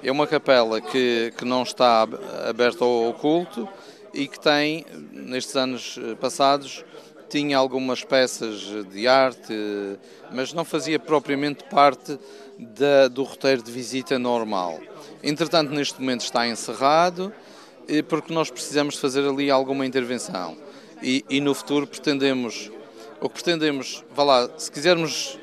É 0.03 0.11
uma 0.11 0.27
capela 0.27 0.81
que, 0.81 1.33
que 1.39 1.45
não 1.45 1.63
está 1.63 2.09
aberta 2.49 2.85
ao 2.85 3.15
culto 3.15 3.69
e 4.13 4.27
que 4.27 4.41
tem, 4.41 4.85
nestes 5.13 5.55
anos 5.55 5.97
eh, 5.97 6.17
passados, 6.17 6.85
tinha 7.29 7.57
algumas 7.57 8.03
peças 8.03 8.63
de 8.91 9.07
arte, 9.07 9.55
mas 10.33 10.53
não 10.53 10.65
fazia 10.65 10.99
propriamente 10.99 11.63
parte 11.71 12.19
da, 12.59 13.07
do 13.07 13.23
roteiro 13.23 13.63
de 13.63 13.71
visita 13.71 14.19
normal. 14.19 14.81
Entretanto, 15.23 15.71
neste 15.71 16.01
momento 16.01 16.23
está 16.23 16.49
encerrado 16.49 17.33
porque 18.09 18.33
nós 18.33 18.51
precisamos 18.51 18.97
fazer 18.97 19.27
ali 19.27 19.51
alguma 19.51 19.85
intervenção. 19.85 20.57
E, 21.03 21.25
e 21.29 21.41
no 21.41 21.55
futuro 21.55 21.87
pretendemos, 21.87 22.71
o 23.21 23.29
que 23.29 23.35
pretendemos, 23.35 24.05
vá 24.15 24.23
lá, 24.23 24.51
se 24.57 24.71
quisermos 24.71 25.39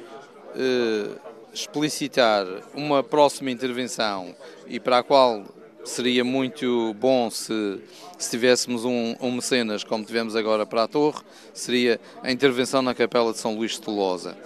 eh, 0.55 1.09
explicitar 1.53 2.45
uma 2.73 3.03
próxima 3.03 3.51
intervenção 3.51 4.35
e 4.67 4.79
para 4.79 4.99
a 4.99 5.03
qual 5.03 5.43
seria 5.83 6.23
muito 6.23 6.93
bom 6.95 7.29
se, 7.29 7.79
se 8.17 8.29
tivéssemos 8.29 8.85
um, 8.85 9.15
um, 9.19 9.31
mecenas 9.31 9.83
como 9.83 10.03
tivemos 10.03 10.35
agora 10.35 10.65
para 10.65 10.83
a 10.83 10.87
torre, 10.87 11.21
seria 11.53 11.99
a 12.23 12.31
intervenção 12.31 12.81
na 12.81 12.93
Capela 12.93 13.31
de 13.31 13.39
São 13.39 13.55
Luís 13.55 13.71
de 13.73 13.81
Tolosa. 13.81 14.37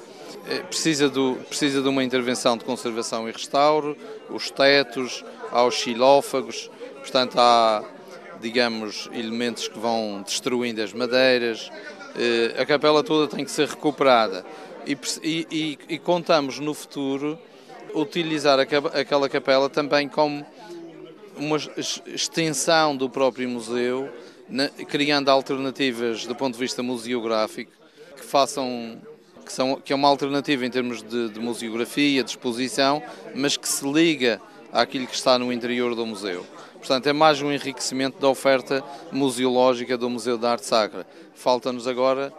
Eh, 0.48 0.60
precisa, 0.60 1.10
do, 1.10 1.38
precisa 1.48 1.82
de 1.82 1.88
uma 1.88 2.04
intervenção 2.04 2.58
de 2.58 2.64
conservação 2.64 3.28
e 3.28 3.32
restauro, 3.32 3.98
os 4.30 4.50
tetos, 4.50 5.24
aos 5.52 5.76
xilófagos, 5.76 6.70
Portanto, 7.06 7.36
há, 7.38 7.84
digamos, 8.42 9.08
elementos 9.14 9.68
que 9.68 9.78
vão 9.78 10.24
destruindo 10.26 10.82
as 10.82 10.92
madeiras. 10.92 11.72
Eh, 12.18 12.60
a 12.60 12.66
capela 12.66 13.04
toda 13.04 13.28
tem 13.28 13.46
que 13.46 13.52
ser 13.52 13.68
recuperada. 13.68 14.44
E, 14.88 14.98
e, 15.24 15.78
e 15.88 16.00
contamos 16.00 16.58
no 16.58 16.74
futuro 16.74 17.38
utilizar 17.94 18.60
aquela 18.60 19.30
capela 19.30 19.70
também 19.70 20.10
como 20.10 20.44
uma 21.38 21.58
extensão 22.08 22.98
do 22.98 23.08
próprio 23.08 23.48
museu, 23.48 24.10
criando 24.88 25.30
alternativas 25.30 26.26
do 26.26 26.36
ponto 26.36 26.56
de 26.56 26.60
vista 26.60 26.82
museográfico 26.82 27.72
que 28.18 28.26
façam 28.26 29.00
que, 29.46 29.54
são, 29.54 29.76
que 29.76 29.94
é 29.94 29.96
uma 29.96 30.08
alternativa 30.08 30.66
em 30.66 30.72
termos 30.72 31.04
de, 31.04 31.30
de 31.30 31.40
museografia, 31.40 32.24
de 32.24 32.32
exposição, 32.32 33.04
mas 33.36 33.56
que 33.56 33.70
se 33.70 33.88
liga 33.88 34.42
àquilo 34.74 35.06
que 35.06 35.16
está 35.16 35.38
no 35.38 35.54
interior 35.54 35.94
do 35.94 36.06
museu. 36.06 36.44
Portanto, 36.86 37.08
é 37.08 37.14
mais 37.14 37.42
um 37.42 37.52
enriquecimento 37.52 38.20
da 38.20 38.28
oferta 38.30 38.84
museológica 39.12 39.98
do 39.98 40.08
Museu 40.08 40.38
da 40.38 40.52
Arte 40.52 40.68
Sacra. 40.68 41.04
Falta-nos 41.34 41.88
agora, 41.88 42.32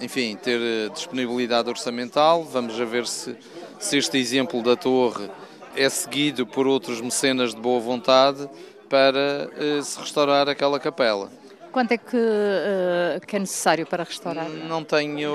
enfim, 0.00 0.34
ter 0.34 0.58
eh, 0.58 0.88
disponibilidade 0.88 1.68
orçamental. 1.68 2.42
Vamos 2.42 2.80
a 2.80 2.86
ver 2.86 3.06
se, 3.06 3.36
se 3.78 3.98
este 3.98 4.16
exemplo 4.16 4.62
da 4.62 4.76
torre 4.76 5.28
é 5.76 5.90
seguido 5.90 6.46
por 6.46 6.66
outros 6.66 7.02
mecenas 7.02 7.54
de 7.54 7.60
boa 7.60 7.78
vontade 7.80 8.48
para 8.88 9.50
uh, 9.60 9.82
se 9.82 10.00
restaurar 10.00 10.48
aquela 10.48 10.80
capela. 10.80 11.30
Quanto 11.70 11.92
é 11.92 11.98
que, 11.98 12.16
uh, 12.16 13.26
que 13.26 13.36
é 13.36 13.40
necessário 13.40 13.86
para 13.86 14.04
restaurar? 14.04 14.48
Não 14.48 14.82
tenho 14.82 15.34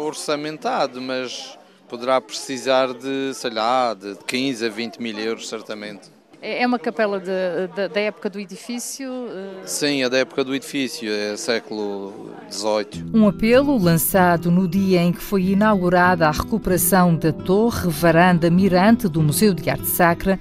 orçamentado, 0.00 1.00
mas 1.00 1.56
poderá 1.88 2.20
precisar 2.20 2.92
de, 2.92 3.32
sei 3.34 3.50
lá, 3.50 3.94
de 3.94 4.16
15 4.26 4.66
a 4.66 4.68
20 4.68 4.98
mil 5.00 5.16
euros, 5.16 5.48
certamente. 5.48 6.13
É, 6.44 6.62
é 6.62 6.66
uma 6.66 6.78
capela 6.78 7.18
de, 7.18 7.26
de, 7.74 7.88
da 7.88 8.00
época 8.00 8.28
do 8.28 8.38
edifício? 8.38 9.10
Eh? 9.30 9.62
Sim, 9.64 10.02
é 10.02 10.10
da 10.10 10.18
época 10.18 10.44
do 10.44 10.54
edifício, 10.54 11.10
é 11.10 11.34
século 11.38 12.30
XVIII. 12.50 13.02
Um 13.14 13.26
apelo 13.26 13.78
lançado 13.78 14.50
no 14.50 14.68
dia 14.68 15.00
em 15.00 15.10
que 15.10 15.22
foi 15.22 15.44
inaugurada 15.44 16.28
a 16.28 16.30
recuperação 16.30 17.16
da 17.16 17.32
torre, 17.32 17.88
varanda, 17.88 18.50
mirante 18.50 19.08
do 19.08 19.22
Museu 19.22 19.54
de 19.54 19.70
Arte 19.70 19.86
Sacra, 19.86 20.38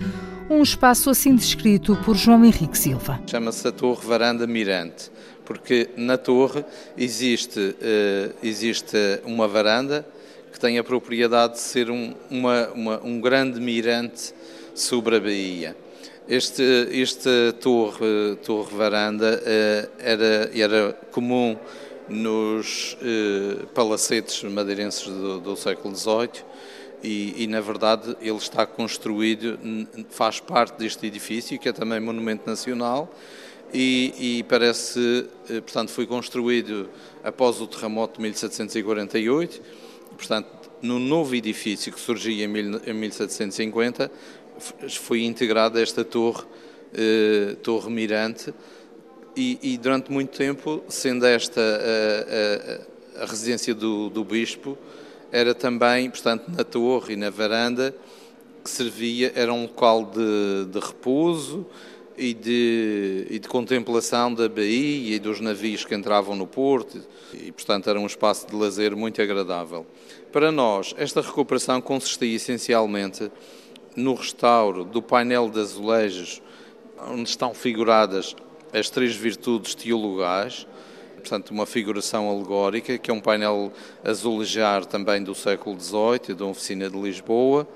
um 0.49 0.61
espaço 0.61 1.09
assim 1.09 1.33
descrito 1.33 1.95
por 2.03 2.17
João 2.17 2.43
Henrique 2.43 2.77
Silva. 2.77 3.21
Chama-se 3.25 3.65
a 3.65 3.71
Torre 3.71 4.05
Varanda 4.05 4.45
Mirante, 4.45 5.09
porque 5.45 5.89
na 5.95 6.17
torre 6.17 6.65
existe, 6.97 7.59
uh, 7.59 8.35
existe 8.43 8.97
uma 9.23 9.47
varanda 9.47 10.05
que 10.51 10.59
tem 10.59 10.77
a 10.77 10.83
propriedade 10.83 11.53
de 11.53 11.59
ser 11.59 11.89
um, 11.89 12.13
uma, 12.29 12.67
uma, 12.75 13.01
um 13.05 13.21
grande 13.21 13.61
mirante 13.61 14.33
sobre 14.75 15.15
a 15.15 15.19
baía. 15.21 15.77
Este, 16.27 16.87
esta 17.01 17.53
torre, 17.59 18.37
torre 18.43 18.75
varanda 18.75 19.41
eh, 19.45 19.89
era, 19.99 20.51
era 20.53 20.93
comum 21.11 21.57
nos 22.07 22.97
eh, 23.01 23.65
palacetes 23.73 24.41
madeirenses 24.43 25.05
do, 25.05 25.41
do 25.41 25.55
século 25.57 25.93
XVIII 25.93 26.43
e, 27.03 27.43
e, 27.43 27.47
na 27.47 27.59
verdade, 27.59 28.15
ele 28.21 28.37
está 28.37 28.65
construído, 28.65 29.59
faz 30.09 30.39
parte 30.39 30.77
deste 30.77 31.05
edifício, 31.05 31.59
que 31.59 31.67
é 31.67 31.73
também 31.73 31.99
monumento 31.99 32.49
nacional, 32.49 33.13
e, 33.73 34.37
e, 34.37 34.43
parece, 34.43 35.27
eh, 35.49 35.59
portanto, 35.59 35.89
foi 35.89 36.07
construído 36.07 36.89
após 37.21 37.59
o 37.59 37.67
terremoto 37.67 38.15
de 38.15 38.21
1748, 38.21 39.61
portanto, 40.15 40.47
no 40.81 40.99
novo 40.99 41.35
edifício 41.35 41.91
que 41.91 41.99
surgia 41.99 42.45
em 42.45 42.93
1750, 42.93 44.11
foi 44.89 45.23
integrada 45.23 45.81
esta 45.81 46.03
torre, 46.03 46.43
eh, 46.93 47.55
torre 47.61 47.89
mirante, 47.89 48.53
e, 49.35 49.57
e, 49.61 49.77
durante 49.77 50.11
muito 50.11 50.37
tempo, 50.37 50.83
sendo 50.87 51.25
esta 51.25 51.59
a, 51.59 53.19
a, 53.19 53.23
a 53.23 53.25
residência 53.25 53.73
do, 53.73 54.09
do, 54.09 54.23
bispo, 54.23 54.77
era 55.31 55.55
também, 55.55 56.09
portanto, 56.09 56.45
na 56.49 56.63
torre 56.63 57.13
e 57.13 57.15
na 57.15 57.31
varanda, 57.31 57.95
que 58.63 58.69
servia, 58.69 59.31
era 59.35 59.51
um 59.51 59.63
local 59.63 60.05
de, 60.05 60.65
de 60.71 60.79
repouso 60.79 61.65
e 62.15 62.33
de, 62.33 63.27
e 63.29 63.39
de 63.39 63.47
contemplação 63.47 64.33
da 64.33 64.47
baía 64.47 65.15
e 65.15 65.19
dos 65.19 65.39
navios 65.39 65.83
que 65.83 65.95
entravam 65.95 66.35
no 66.35 66.45
porto, 66.45 67.01
e, 67.33 67.51
portanto, 67.51 67.89
era 67.89 67.99
um 67.99 68.05
espaço 68.05 68.47
de 68.47 68.55
lazer 68.55 68.95
muito 68.95 69.19
agradável. 69.19 69.85
Para 70.31 70.51
nós, 70.51 70.93
esta 70.97 71.21
recuperação 71.21 71.81
consistia 71.81 72.35
essencialmente 72.35 73.31
no 73.95 74.13
restauro 74.13 74.83
do 74.83 75.01
painel 75.01 75.49
de 75.49 75.59
azulejos, 75.59 76.41
onde 77.09 77.29
estão 77.29 77.53
figuradas 77.53 78.35
as 78.73 78.89
três 78.89 79.15
virtudes 79.15 79.75
teologais, 79.75 80.67
portanto, 81.15 81.51
uma 81.51 81.65
figuração 81.65 82.29
alegórica, 82.29 82.97
que 82.97 83.09
é 83.09 83.13
um 83.13 83.19
painel 83.19 83.71
azulejar 84.03 84.85
também 84.85 85.23
do 85.23 85.35
século 85.35 85.79
XVIII, 85.79 86.35
da 86.35 86.45
Oficina 86.45 86.89
de 86.89 86.99
Lisboa, 86.99 87.67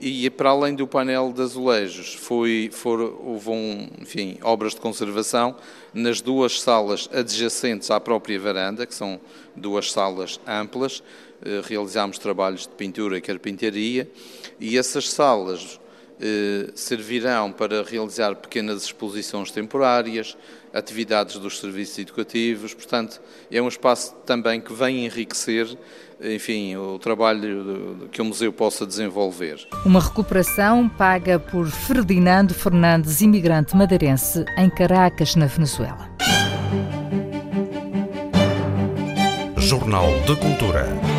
e 0.00 0.30
para 0.30 0.50
além 0.50 0.76
do 0.76 0.86
painel 0.86 1.32
de 1.32 1.42
azulejos, 1.42 2.14
foi, 2.14 2.70
for, 2.72 3.00
houve 3.00 3.50
um, 3.50 3.88
enfim, 4.00 4.38
obras 4.42 4.72
de 4.74 4.80
conservação 4.80 5.56
nas 5.92 6.20
duas 6.20 6.60
salas 6.60 7.08
adjacentes 7.12 7.90
à 7.90 7.98
própria 7.98 8.38
varanda, 8.38 8.86
que 8.86 8.94
são 8.94 9.20
duas 9.56 9.90
salas 9.90 10.38
amplas, 10.46 11.02
realizámos 11.66 12.18
trabalhos 12.18 12.62
de 12.62 12.74
pintura 12.74 13.16
e 13.16 13.20
carpintaria, 13.20 14.10
e 14.58 14.76
essas 14.76 15.08
salas 15.08 15.78
eh, 16.20 16.70
servirão 16.74 17.52
para 17.52 17.84
realizar 17.84 18.34
pequenas 18.34 18.82
exposições 18.82 19.52
temporárias, 19.52 20.36
atividades 20.74 21.36
dos 21.38 21.60
serviços 21.60 21.96
educativos, 21.98 22.74
portanto, 22.74 23.20
é 23.50 23.62
um 23.62 23.68
espaço 23.68 24.14
também 24.26 24.60
que 24.60 24.72
vem 24.72 25.06
enriquecer, 25.06 25.78
enfim, 26.20 26.74
o 26.76 26.98
trabalho 26.98 28.08
que 28.10 28.20
o 28.20 28.24
museu 28.24 28.52
possa 28.52 28.84
desenvolver. 28.84 29.64
Uma 29.86 30.00
recuperação 30.00 30.88
paga 30.88 31.38
por 31.38 31.68
Ferdinando 31.68 32.52
Fernandes, 32.52 33.20
imigrante 33.20 33.76
madeirense 33.76 34.44
em 34.56 34.68
Caracas, 34.68 35.36
na 35.36 35.46
Venezuela. 35.46 36.10
Jornal 39.56 40.08
de 40.26 40.34
Cultura. 40.34 41.17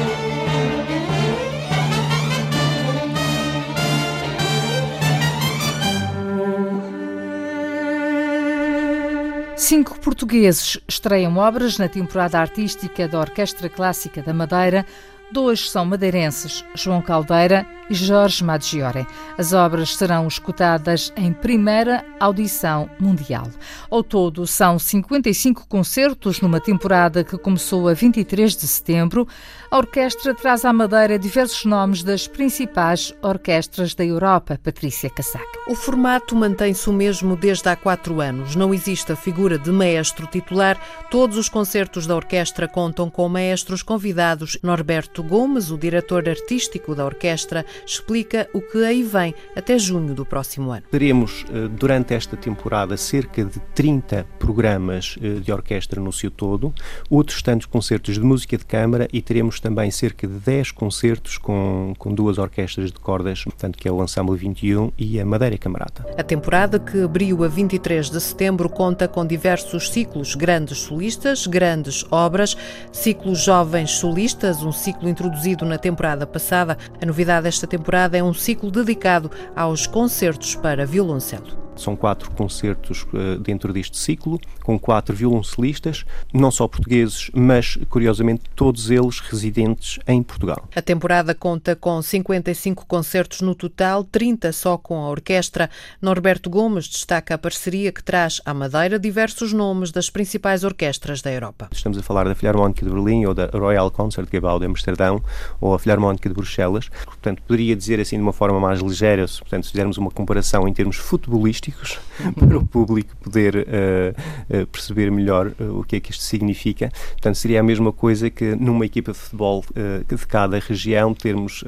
Cinco 9.70 10.00
portugueses 10.00 10.80
estreiam 10.88 11.38
obras 11.38 11.78
na 11.78 11.88
temporada 11.88 12.40
artística 12.40 13.08
da 13.08 13.20
Orquestra 13.20 13.70
Clássica 13.70 14.20
da 14.20 14.34
Madeira. 14.34 14.84
Dois 15.32 15.70
são 15.70 15.86
madeirenses, 15.86 16.66
João 16.74 17.04
Caldeira 17.04 17.68
e 17.90 17.94
Jorge 17.96 18.44
Maggiore. 18.44 19.08
As 19.38 19.54
obras 19.54 19.96
serão 19.96 20.28
escutadas 20.28 21.12
em 21.16 21.34
primeira 21.34 22.06
audição 22.20 22.90
mundial. 23.00 23.48
Ao 23.90 24.04
todo, 24.04 24.46
são 24.46 24.78
55 24.78 25.68
concertos 25.68 26.42
numa 26.42 26.60
temporada 26.60 27.24
que 27.24 27.38
começou 27.38 27.88
a 27.88 27.94
23 27.94 28.56
de 28.56 28.68
setembro. 28.68 29.28
A 29.72 29.78
orquestra 29.78 30.34
traz 30.34 30.66
à 30.66 30.74
Madeira 30.74 31.18
diversos 31.18 31.66
nomes 31.66 32.04
das 32.04 32.28
principais 32.28 33.14
orquestras 33.22 33.94
da 33.94 34.04
Europa. 34.04 34.60
Patrícia 34.64 35.10
Cassaca. 35.10 35.46
O 35.68 35.76
formato 35.76 36.36
mantém-se 36.36 36.90
o 36.90 36.94
mesmo 36.94 37.36
desde 37.36 37.70
há 37.70 37.76
quatro 37.76 38.20
anos. 38.22 38.56
Não 38.56 38.74
existe 38.74 39.12
a 39.12 39.16
figura 39.16 39.58
de 39.58 39.72
maestro 39.72 40.28
titular. 40.28 40.80
Todos 41.10 41.38
os 41.38 41.50
concertos 41.50 42.06
da 42.06 42.16
orquestra 42.16 42.68
contam 42.68 43.10
com 43.10 43.30
maestros 43.30 43.84
convidados. 43.84 44.58
Norberto 44.64 45.24
Gomes, 45.24 45.72
o 45.72 45.78
diretor 45.78 46.28
artístico 46.28 46.96
da 46.96 47.06
orquestra, 47.06 47.66
explica 47.86 48.50
o 48.54 48.62
que 48.62 48.84
aí 48.84 49.04
vem 49.04 49.34
até 49.56 49.78
junho 49.78 50.14
do 50.14 50.26
próximo 50.26 50.72
ano. 50.72 50.84
Teremos 50.92 51.46
eh, 51.52 51.68
durante 51.68 52.14
esta 52.14 52.36
temporada 52.38 52.98
cerca 52.98 53.44
de 53.44 53.60
30 53.74 54.26
programas 54.38 55.16
eh, 55.22 55.40
de 55.40 55.52
orquestra 55.52 56.02
no 56.02 56.12
seu 56.12 56.32
todo, 56.32 56.74
outros 57.10 57.42
tantos 57.42 57.66
concertos 57.66 58.16
de 58.16 58.22
música 58.22 58.58
de 58.58 58.66
câmara 58.66 59.08
e 59.12 59.22
teremos 59.22 59.60
também 59.60 59.92
cerca 59.92 60.28
de 60.28 60.34
10 60.34 60.72
concertos 60.72 61.38
com, 61.38 61.94
com 61.98 62.14
duas 62.14 62.38
orquestras 62.38 62.92
de 62.92 63.00
cordas, 63.00 63.44
portanto, 63.44 63.78
que 63.78 63.88
é 63.88 63.92
o 63.92 64.04
Ensemble 64.04 64.38
21 64.38 64.92
e 64.98 65.20
a 65.20 65.26
Madeira 65.26 65.58
Camarata. 65.58 66.06
A 66.18 66.24
temporada, 66.24 66.80
que 66.80 67.02
abriu 67.02 67.44
a 67.44 67.48
23 67.48 68.10
de 68.10 68.20
setembro, 68.22 68.70
conta 68.70 69.08
com 69.08 69.26
diversos 69.26 69.90
ciclos, 69.90 70.36
grandes 70.36 70.80
solistas, 70.80 71.48
grandes 71.48 72.06
obras, 72.12 72.56
ciclos 72.92 73.40
jovens 73.40 73.92
solistas, 73.92 74.64
um 74.64 74.72
ciclo 74.72 75.10
introduzido 75.10 75.66
na 75.66 75.78
temporada 75.78 76.26
passada. 76.26 76.78
A 77.02 77.06
novidade 77.06 77.44
desta 77.44 77.68
temporada 77.70 78.18
é 78.18 78.24
um 78.24 78.34
ciclo 78.34 78.70
dedicado 78.70 79.32
aos 79.56 79.88
concertos 79.88 80.56
para 80.56 80.86
violoncelo. 80.86 81.69
São 81.80 81.96
quatro 81.96 82.30
concertos 82.32 83.04
uh, 83.14 83.40
dentro 83.40 83.72
deste 83.72 83.98
ciclo, 83.98 84.40
com 84.64 84.78
quatro 84.78 85.16
violoncelistas, 85.16 86.06
não 86.34 86.52
só 86.52 86.68
portugueses, 86.68 87.32
mas 87.34 87.78
curiosamente 87.90 88.44
todos 88.56 88.92
eles 88.92 89.20
residentes 89.20 90.00
em 90.08 90.22
Portugal. 90.22 90.68
A 90.76 90.82
temporada 90.82 91.34
conta 91.34 91.76
com 91.76 92.02
55 92.02 92.86
concertos 92.86 93.42
no 93.42 93.56
total, 93.56 94.04
30 94.04 94.52
só 94.52 94.78
com 94.78 95.02
a 95.02 95.10
orquestra. 95.10 95.70
Norberto 96.02 96.50
Gomes 96.50 96.88
destaca 96.88 97.36
a 97.36 97.38
parceria 97.38 97.92
que 97.92 98.04
traz 98.04 98.42
à 98.46 98.54
Madeira 98.54 99.00
diversos 99.00 99.54
nomes 99.54 99.92
das 99.92 100.10
principais 100.10 100.64
orquestras 100.64 101.22
da 101.22 101.32
Europa. 101.32 101.70
Estamos 101.72 101.98
a 101.98 102.04
falar 102.04 102.26
da 102.26 102.36
Filarmónica 102.36 102.86
de 102.86 102.92
Berlim 102.92 103.26
ou 103.26 103.34
da 103.34 103.46
Royal 103.48 103.90
Concertgebouw 103.90 104.60
de 104.60 104.66
Amsterdão 104.66 105.22
ou 105.62 105.74
a 105.74 105.80
Filarmónica 105.80 106.28
de 106.28 106.36
Bruxelas. 106.36 106.90
Portanto, 107.06 107.42
poderia 107.44 107.76
dizer 107.76 108.00
assim 108.00 108.18
de 108.18 108.22
uma 108.22 108.34
forma 108.34 108.60
mais 108.60 108.80
ligeira, 108.80 109.28
se, 109.28 109.40
portanto, 109.40 109.66
se 109.66 109.72
fizermos 109.72 109.98
uma 109.98 110.12
comparação 110.12 110.68
em 110.68 110.74
termos 110.74 110.98
futebolísticos, 110.98 111.69
para 112.38 112.58
o 112.58 112.66
público 112.66 113.16
poder 113.18 113.56
uh, 113.56 114.62
uh, 114.62 114.68
perceber 114.68 115.12
melhor 115.12 115.52
uh, 115.60 115.80
o 115.80 115.84
que 115.84 115.96
é 115.96 116.00
que 116.00 116.12
isto 116.12 116.24
significa. 116.24 116.92
Portanto, 117.12 117.36
seria 117.36 117.60
a 117.60 117.64
mesma 117.64 117.92
coisa 117.92 118.30
que 118.30 118.56
numa 118.56 118.86
equipa 118.86 119.12
de 119.12 119.18
futebol 119.18 119.64
de 120.08 120.18
cada 120.28 120.60
região 120.60 121.14
termos 121.14 121.64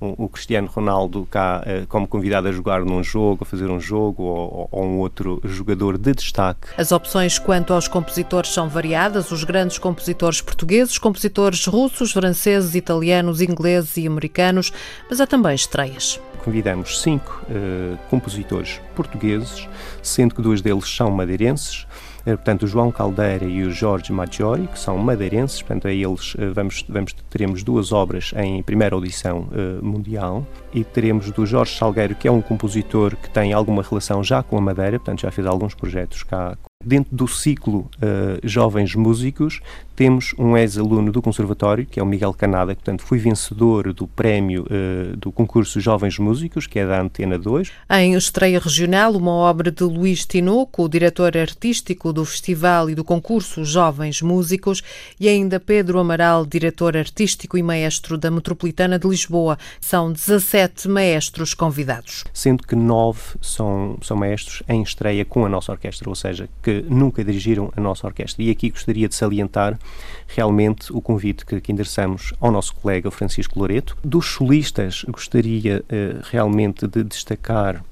um, 0.00 0.14
o 0.16 0.28
Cristiano 0.28 0.68
Ronaldo 0.68 1.26
cá 1.30 1.62
como 1.88 2.06
convidado 2.06 2.48
a 2.48 2.52
jogar 2.52 2.84
num 2.84 3.02
jogo, 3.02 3.40
a 3.42 3.44
fazer 3.44 3.68
um 3.68 3.80
jogo 3.80 4.22
ou, 4.22 4.68
ou 4.70 4.84
um 4.84 4.98
outro 4.98 5.40
jogador 5.44 5.98
de 5.98 6.14
destaque. 6.14 6.68
As 6.76 6.92
opções 6.92 7.38
quanto 7.38 7.72
aos 7.72 7.88
compositores 7.88 8.52
são 8.52 8.68
variadas. 8.68 9.30
Os 9.30 9.44
grandes 9.44 9.78
compositores 9.78 10.40
portugueses, 10.40 10.98
compositores 10.98 11.66
russos, 11.66 12.12
franceses, 12.12 12.74
italianos, 12.74 13.40
ingleses 13.40 13.96
e 13.96 14.06
americanos, 14.06 14.72
mas 15.08 15.20
há 15.20 15.26
também 15.26 15.54
estreias 15.54 16.20
convidamos 16.48 17.02
cinco 17.02 17.42
uh, 17.50 17.98
compositores 18.08 18.80
portugueses, 18.98 19.68
sendo 20.02 20.34
que 20.34 20.42
dois 20.42 20.60
deles 20.60 20.84
são 20.84 21.10
madeirenses, 21.10 21.86
uh, 22.22 22.36
portanto 22.36 22.64
o 22.64 22.66
João 22.66 22.90
Caldeira 22.90 23.44
e 23.44 23.62
o 23.62 23.70
Jorge 23.70 24.12
Maggiori, 24.12 24.66
que 24.66 24.78
são 24.78 24.98
madeirenses, 24.98 25.62
portanto 25.62 25.86
a 25.86 25.92
eles 25.92 26.34
uh, 26.34 26.52
vamos, 26.52 26.84
vamos, 26.88 27.14
teremos 27.30 27.62
duas 27.62 27.92
obras 27.92 28.32
em 28.36 28.62
primeira 28.62 28.96
audição 28.96 29.48
mundial, 29.80 30.44
e 30.74 30.82
teremos 30.82 31.30
do 31.30 31.46
Jorge 31.46 31.76
Salgueiro, 31.76 32.14
que 32.16 32.26
é 32.26 32.32
um 32.32 32.42
compositor 32.42 33.14
que 33.16 33.30
tem 33.30 33.52
alguma 33.52 33.82
relação 33.82 34.22
já 34.24 34.42
com 34.42 34.58
a 34.58 34.60
Madeira, 34.60 34.98
portanto 34.98 35.20
já 35.20 35.30
fez 35.30 35.46
alguns 35.46 35.74
projetos 35.74 36.22
cá 36.24 36.58
Dentro 36.84 37.14
do 37.14 37.26
ciclo 37.26 37.90
uh, 37.96 38.38
Jovens 38.44 38.94
Músicos, 38.94 39.60
temos 39.96 40.32
um 40.38 40.56
ex-aluno 40.56 41.10
do 41.10 41.20
Conservatório, 41.20 41.84
que 41.84 41.98
é 41.98 42.02
o 42.04 42.06
Miguel 42.06 42.32
Canada, 42.32 42.72
que, 42.72 42.80
portanto, 42.80 43.02
foi 43.02 43.18
vencedor 43.18 43.92
do 43.92 44.06
prémio 44.06 44.64
uh, 44.64 45.16
do 45.16 45.32
concurso 45.32 45.80
Jovens 45.80 46.20
Músicos, 46.20 46.68
que 46.68 46.78
é 46.78 46.86
da 46.86 47.00
Antena 47.00 47.36
2. 47.36 47.72
Em 47.90 48.14
estreia 48.14 48.60
regional, 48.60 49.16
uma 49.16 49.32
obra 49.32 49.72
de 49.72 49.82
Luís 49.82 50.24
Tinoco, 50.24 50.84
o 50.84 50.88
diretor 50.88 51.36
artístico 51.36 52.12
do 52.12 52.24
festival 52.24 52.88
e 52.88 52.94
do 52.94 53.02
concurso 53.02 53.64
Jovens 53.64 54.22
Músicos, 54.22 54.80
e 55.18 55.28
ainda 55.28 55.58
Pedro 55.58 55.98
Amaral, 55.98 56.46
diretor 56.46 56.96
artístico 56.96 57.58
e 57.58 57.62
maestro 57.62 58.16
da 58.16 58.30
Metropolitana 58.30 59.00
de 59.00 59.08
Lisboa. 59.08 59.58
São 59.80 60.12
17 60.12 60.88
maestros 60.88 61.54
convidados. 61.54 62.22
Sendo 62.32 62.62
que 62.62 62.76
nove 62.76 63.20
são, 63.42 63.98
são 64.00 64.16
maestros 64.16 64.62
em 64.68 64.80
estreia 64.80 65.24
com 65.24 65.44
a 65.44 65.48
nossa 65.48 65.72
orquestra, 65.72 66.08
ou 66.08 66.14
seja, 66.14 66.48
que 66.68 66.84
nunca 66.86 67.24
dirigiram 67.24 67.72
a 67.74 67.80
nossa 67.80 68.06
orquestra. 68.06 68.42
E 68.42 68.50
aqui 68.50 68.68
gostaria 68.68 69.08
de 69.08 69.14
salientar 69.14 69.78
realmente 70.26 70.92
o 70.92 71.00
convite 71.00 71.46
que, 71.46 71.58
que 71.62 71.72
endereçamos 71.72 72.34
ao 72.38 72.52
nosso 72.52 72.74
colega 72.74 73.10
Francisco 73.10 73.58
Loreto. 73.58 73.96
Dos 74.04 74.26
solistas, 74.26 75.02
gostaria 75.08 75.82
uh, 75.82 76.20
realmente 76.30 76.86
de 76.86 77.02
destacar 77.04 77.82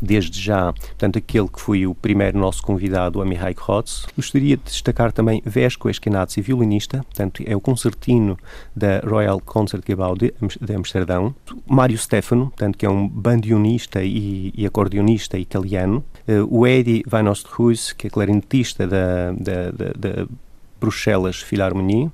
desde 0.00 0.40
já, 0.40 0.72
portanto, 0.72 1.18
aquele 1.18 1.48
que 1.48 1.60
foi 1.60 1.86
o 1.86 1.94
primeiro 1.94 2.38
nosso 2.38 2.62
convidado, 2.62 3.18
o 3.18 3.22
Amihai 3.22 3.54
Krotz. 3.54 4.06
Gostaria 4.16 4.56
de 4.56 4.64
destacar 4.64 5.12
também 5.12 5.42
Vesco 5.44 5.88
Eskenazi, 5.88 6.40
violinista, 6.40 6.98
portanto, 6.98 7.42
é 7.46 7.54
o 7.56 7.60
concertino 7.60 8.38
da 8.74 9.00
Royal 9.00 9.40
Concertgebouw 9.40 10.16
de, 10.16 10.32
de 10.60 10.74
Amsterdão. 10.74 11.34
Mário 11.66 11.98
Stefano, 11.98 12.46
portanto, 12.46 12.78
que 12.78 12.86
é 12.86 12.90
um 12.90 13.08
bandionista 13.08 14.02
e, 14.02 14.52
e 14.56 14.66
acordeonista 14.66 15.38
italiano. 15.38 16.04
Uh, 16.28 16.46
o 16.50 16.66
Eddie 16.66 17.02
Van 17.06 17.28
Oosthuis, 17.28 17.92
que 17.92 18.08
é 18.08 18.10
clarinetista 18.10 18.86
da, 18.86 19.32
da, 19.32 19.70
da, 19.70 19.92
da 19.96 20.26
Bruxelas 20.80 21.36
Philharmonie 21.40 22.10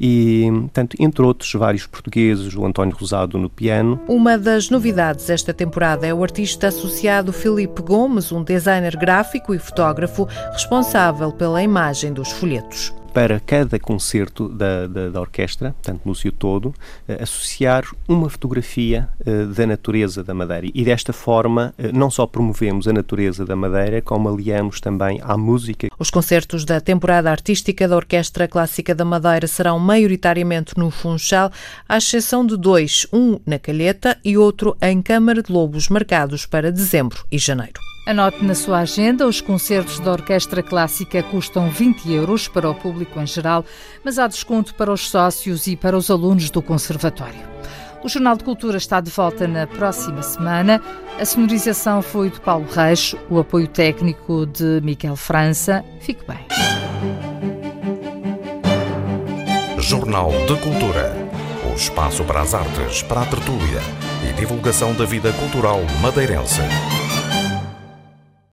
e, 0.00 0.48
tanto 0.72 0.96
entre 1.00 1.22
outros, 1.22 1.52
vários 1.54 1.86
portugueses, 1.86 2.54
o 2.54 2.64
António 2.64 2.96
Rosado 2.96 3.38
no 3.38 3.50
piano. 3.50 4.00
Uma 4.08 4.38
das 4.38 4.70
novidades 4.70 5.28
esta 5.30 5.52
temporada 5.52 6.06
é 6.06 6.14
o 6.14 6.22
artista 6.22 6.68
associado 6.68 7.32
Felipe 7.32 7.82
Gomes, 7.82 8.32
um 8.32 8.42
designer 8.42 8.96
gráfico 8.96 9.54
e 9.54 9.58
fotógrafo 9.58 10.28
responsável 10.52 11.32
pela 11.32 11.62
imagem 11.62 12.12
dos 12.12 12.30
folhetos 12.30 12.92
para 13.18 13.40
cada 13.40 13.80
concerto 13.80 14.48
da, 14.48 14.86
da, 14.86 15.08
da 15.08 15.20
orquestra, 15.20 15.72
portanto 15.72 16.02
no 16.04 16.14
seu 16.14 16.30
todo, 16.30 16.66
uh, 16.66 17.20
associar 17.20 17.84
uma 18.06 18.30
fotografia 18.30 19.08
uh, 19.26 19.46
da 19.52 19.66
natureza 19.66 20.22
da 20.22 20.32
Madeira. 20.32 20.68
E 20.72 20.84
desta 20.84 21.12
forma, 21.12 21.74
uh, 21.76 21.92
não 21.92 22.12
só 22.12 22.28
promovemos 22.28 22.86
a 22.86 22.92
natureza 22.92 23.44
da 23.44 23.56
Madeira, 23.56 24.00
como 24.00 24.28
aliamos 24.28 24.80
também 24.80 25.20
à 25.24 25.36
música. 25.36 25.88
Os 25.98 26.10
concertos 26.10 26.64
da 26.64 26.80
temporada 26.80 27.28
artística 27.28 27.88
da 27.88 27.96
Orquestra 27.96 28.46
Clássica 28.46 28.94
da 28.94 29.04
Madeira 29.04 29.48
serão 29.48 29.80
maioritariamente 29.80 30.78
no 30.78 30.88
Funchal, 30.88 31.50
à 31.88 31.98
exceção 31.98 32.46
de 32.46 32.56
dois, 32.56 33.04
um 33.12 33.40
na 33.44 33.58
Calheta 33.58 34.16
e 34.24 34.38
outro 34.38 34.76
em 34.80 35.02
Câmara 35.02 35.42
de 35.42 35.50
Lobos, 35.52 35.88
marcados 35.88 36.46
para 36.46 36.70
dezembro 36.70 37.24
e 37.32 37.36
janeiro. 37.36 37.80
Anote 38.08 38.42
na 38.42 38.54
sua 38.54 38.78
agenda, 38.78 39.26
os 39.26 39.42
concertos 39.42 40.00
da 40.00 40.12
Orquestra 40.12 40.62
Clássica 40.62 41.22
custam 41.22 41.68
20 41.68 42.10
euros 42.10 42.48
para 42.48 42.70
o 42.70 42.74
público 42.74 43.20
em 43.20 43.26
geral, 43.26 43.62
mas 44.02 44.18
há 44.18 44.26
desconto 44.26 44.74
para 44.76 44.90
os 44.90 45.10
sócios 45.10 45.66
e 45.66 45.76
para 45.76 45.94
os 45.94 46.10
alunos 46.10 46.48
do 46.48 46.62
Conservatório. 46.62 47.46
O 48.02 48.08
Jornal 48.08 48.34
de 48.38 48.44
Cultura 48.44 48.78
está 48.78 49.02
de 49.02 49.10
volta 49.10 49.46
na 49.46 49.66
próxima 49.66 50.22
semana. 50.22 50.80
A 51.20 51.24
sonorização 51.26 52.00
foi 52.00 52.30
de 52.30 52.40
Paulo 52.40 52.66
Reis, 52.70 53.14
o 53.28 53.40
apoio 53.40 53.68
técnico 53.68 54.46
de 54.46 54.80
Miquel 54.82 55.14
França. 55.14 55.84
Fique 56.00 56.24
bem. 56.26 56.46
Jornal 59.78 60.30
de 60.46 60.56
Cultura. 60.62 61.14
O 61.70 61.74
espaço 61.76 62.24
para 62.24 62.40
as 62.40 62.54
artes, 62.54 63.02
para 63.02 63.20
a 63.20 63.26
tertúlia 63.26 63.82
e 64.26 64.32
divulgação 64.32 64.94
da 64.94 65.04
vida 65.04 65.30
cultural 65.34 65.82
madeirense. 66.00 66.62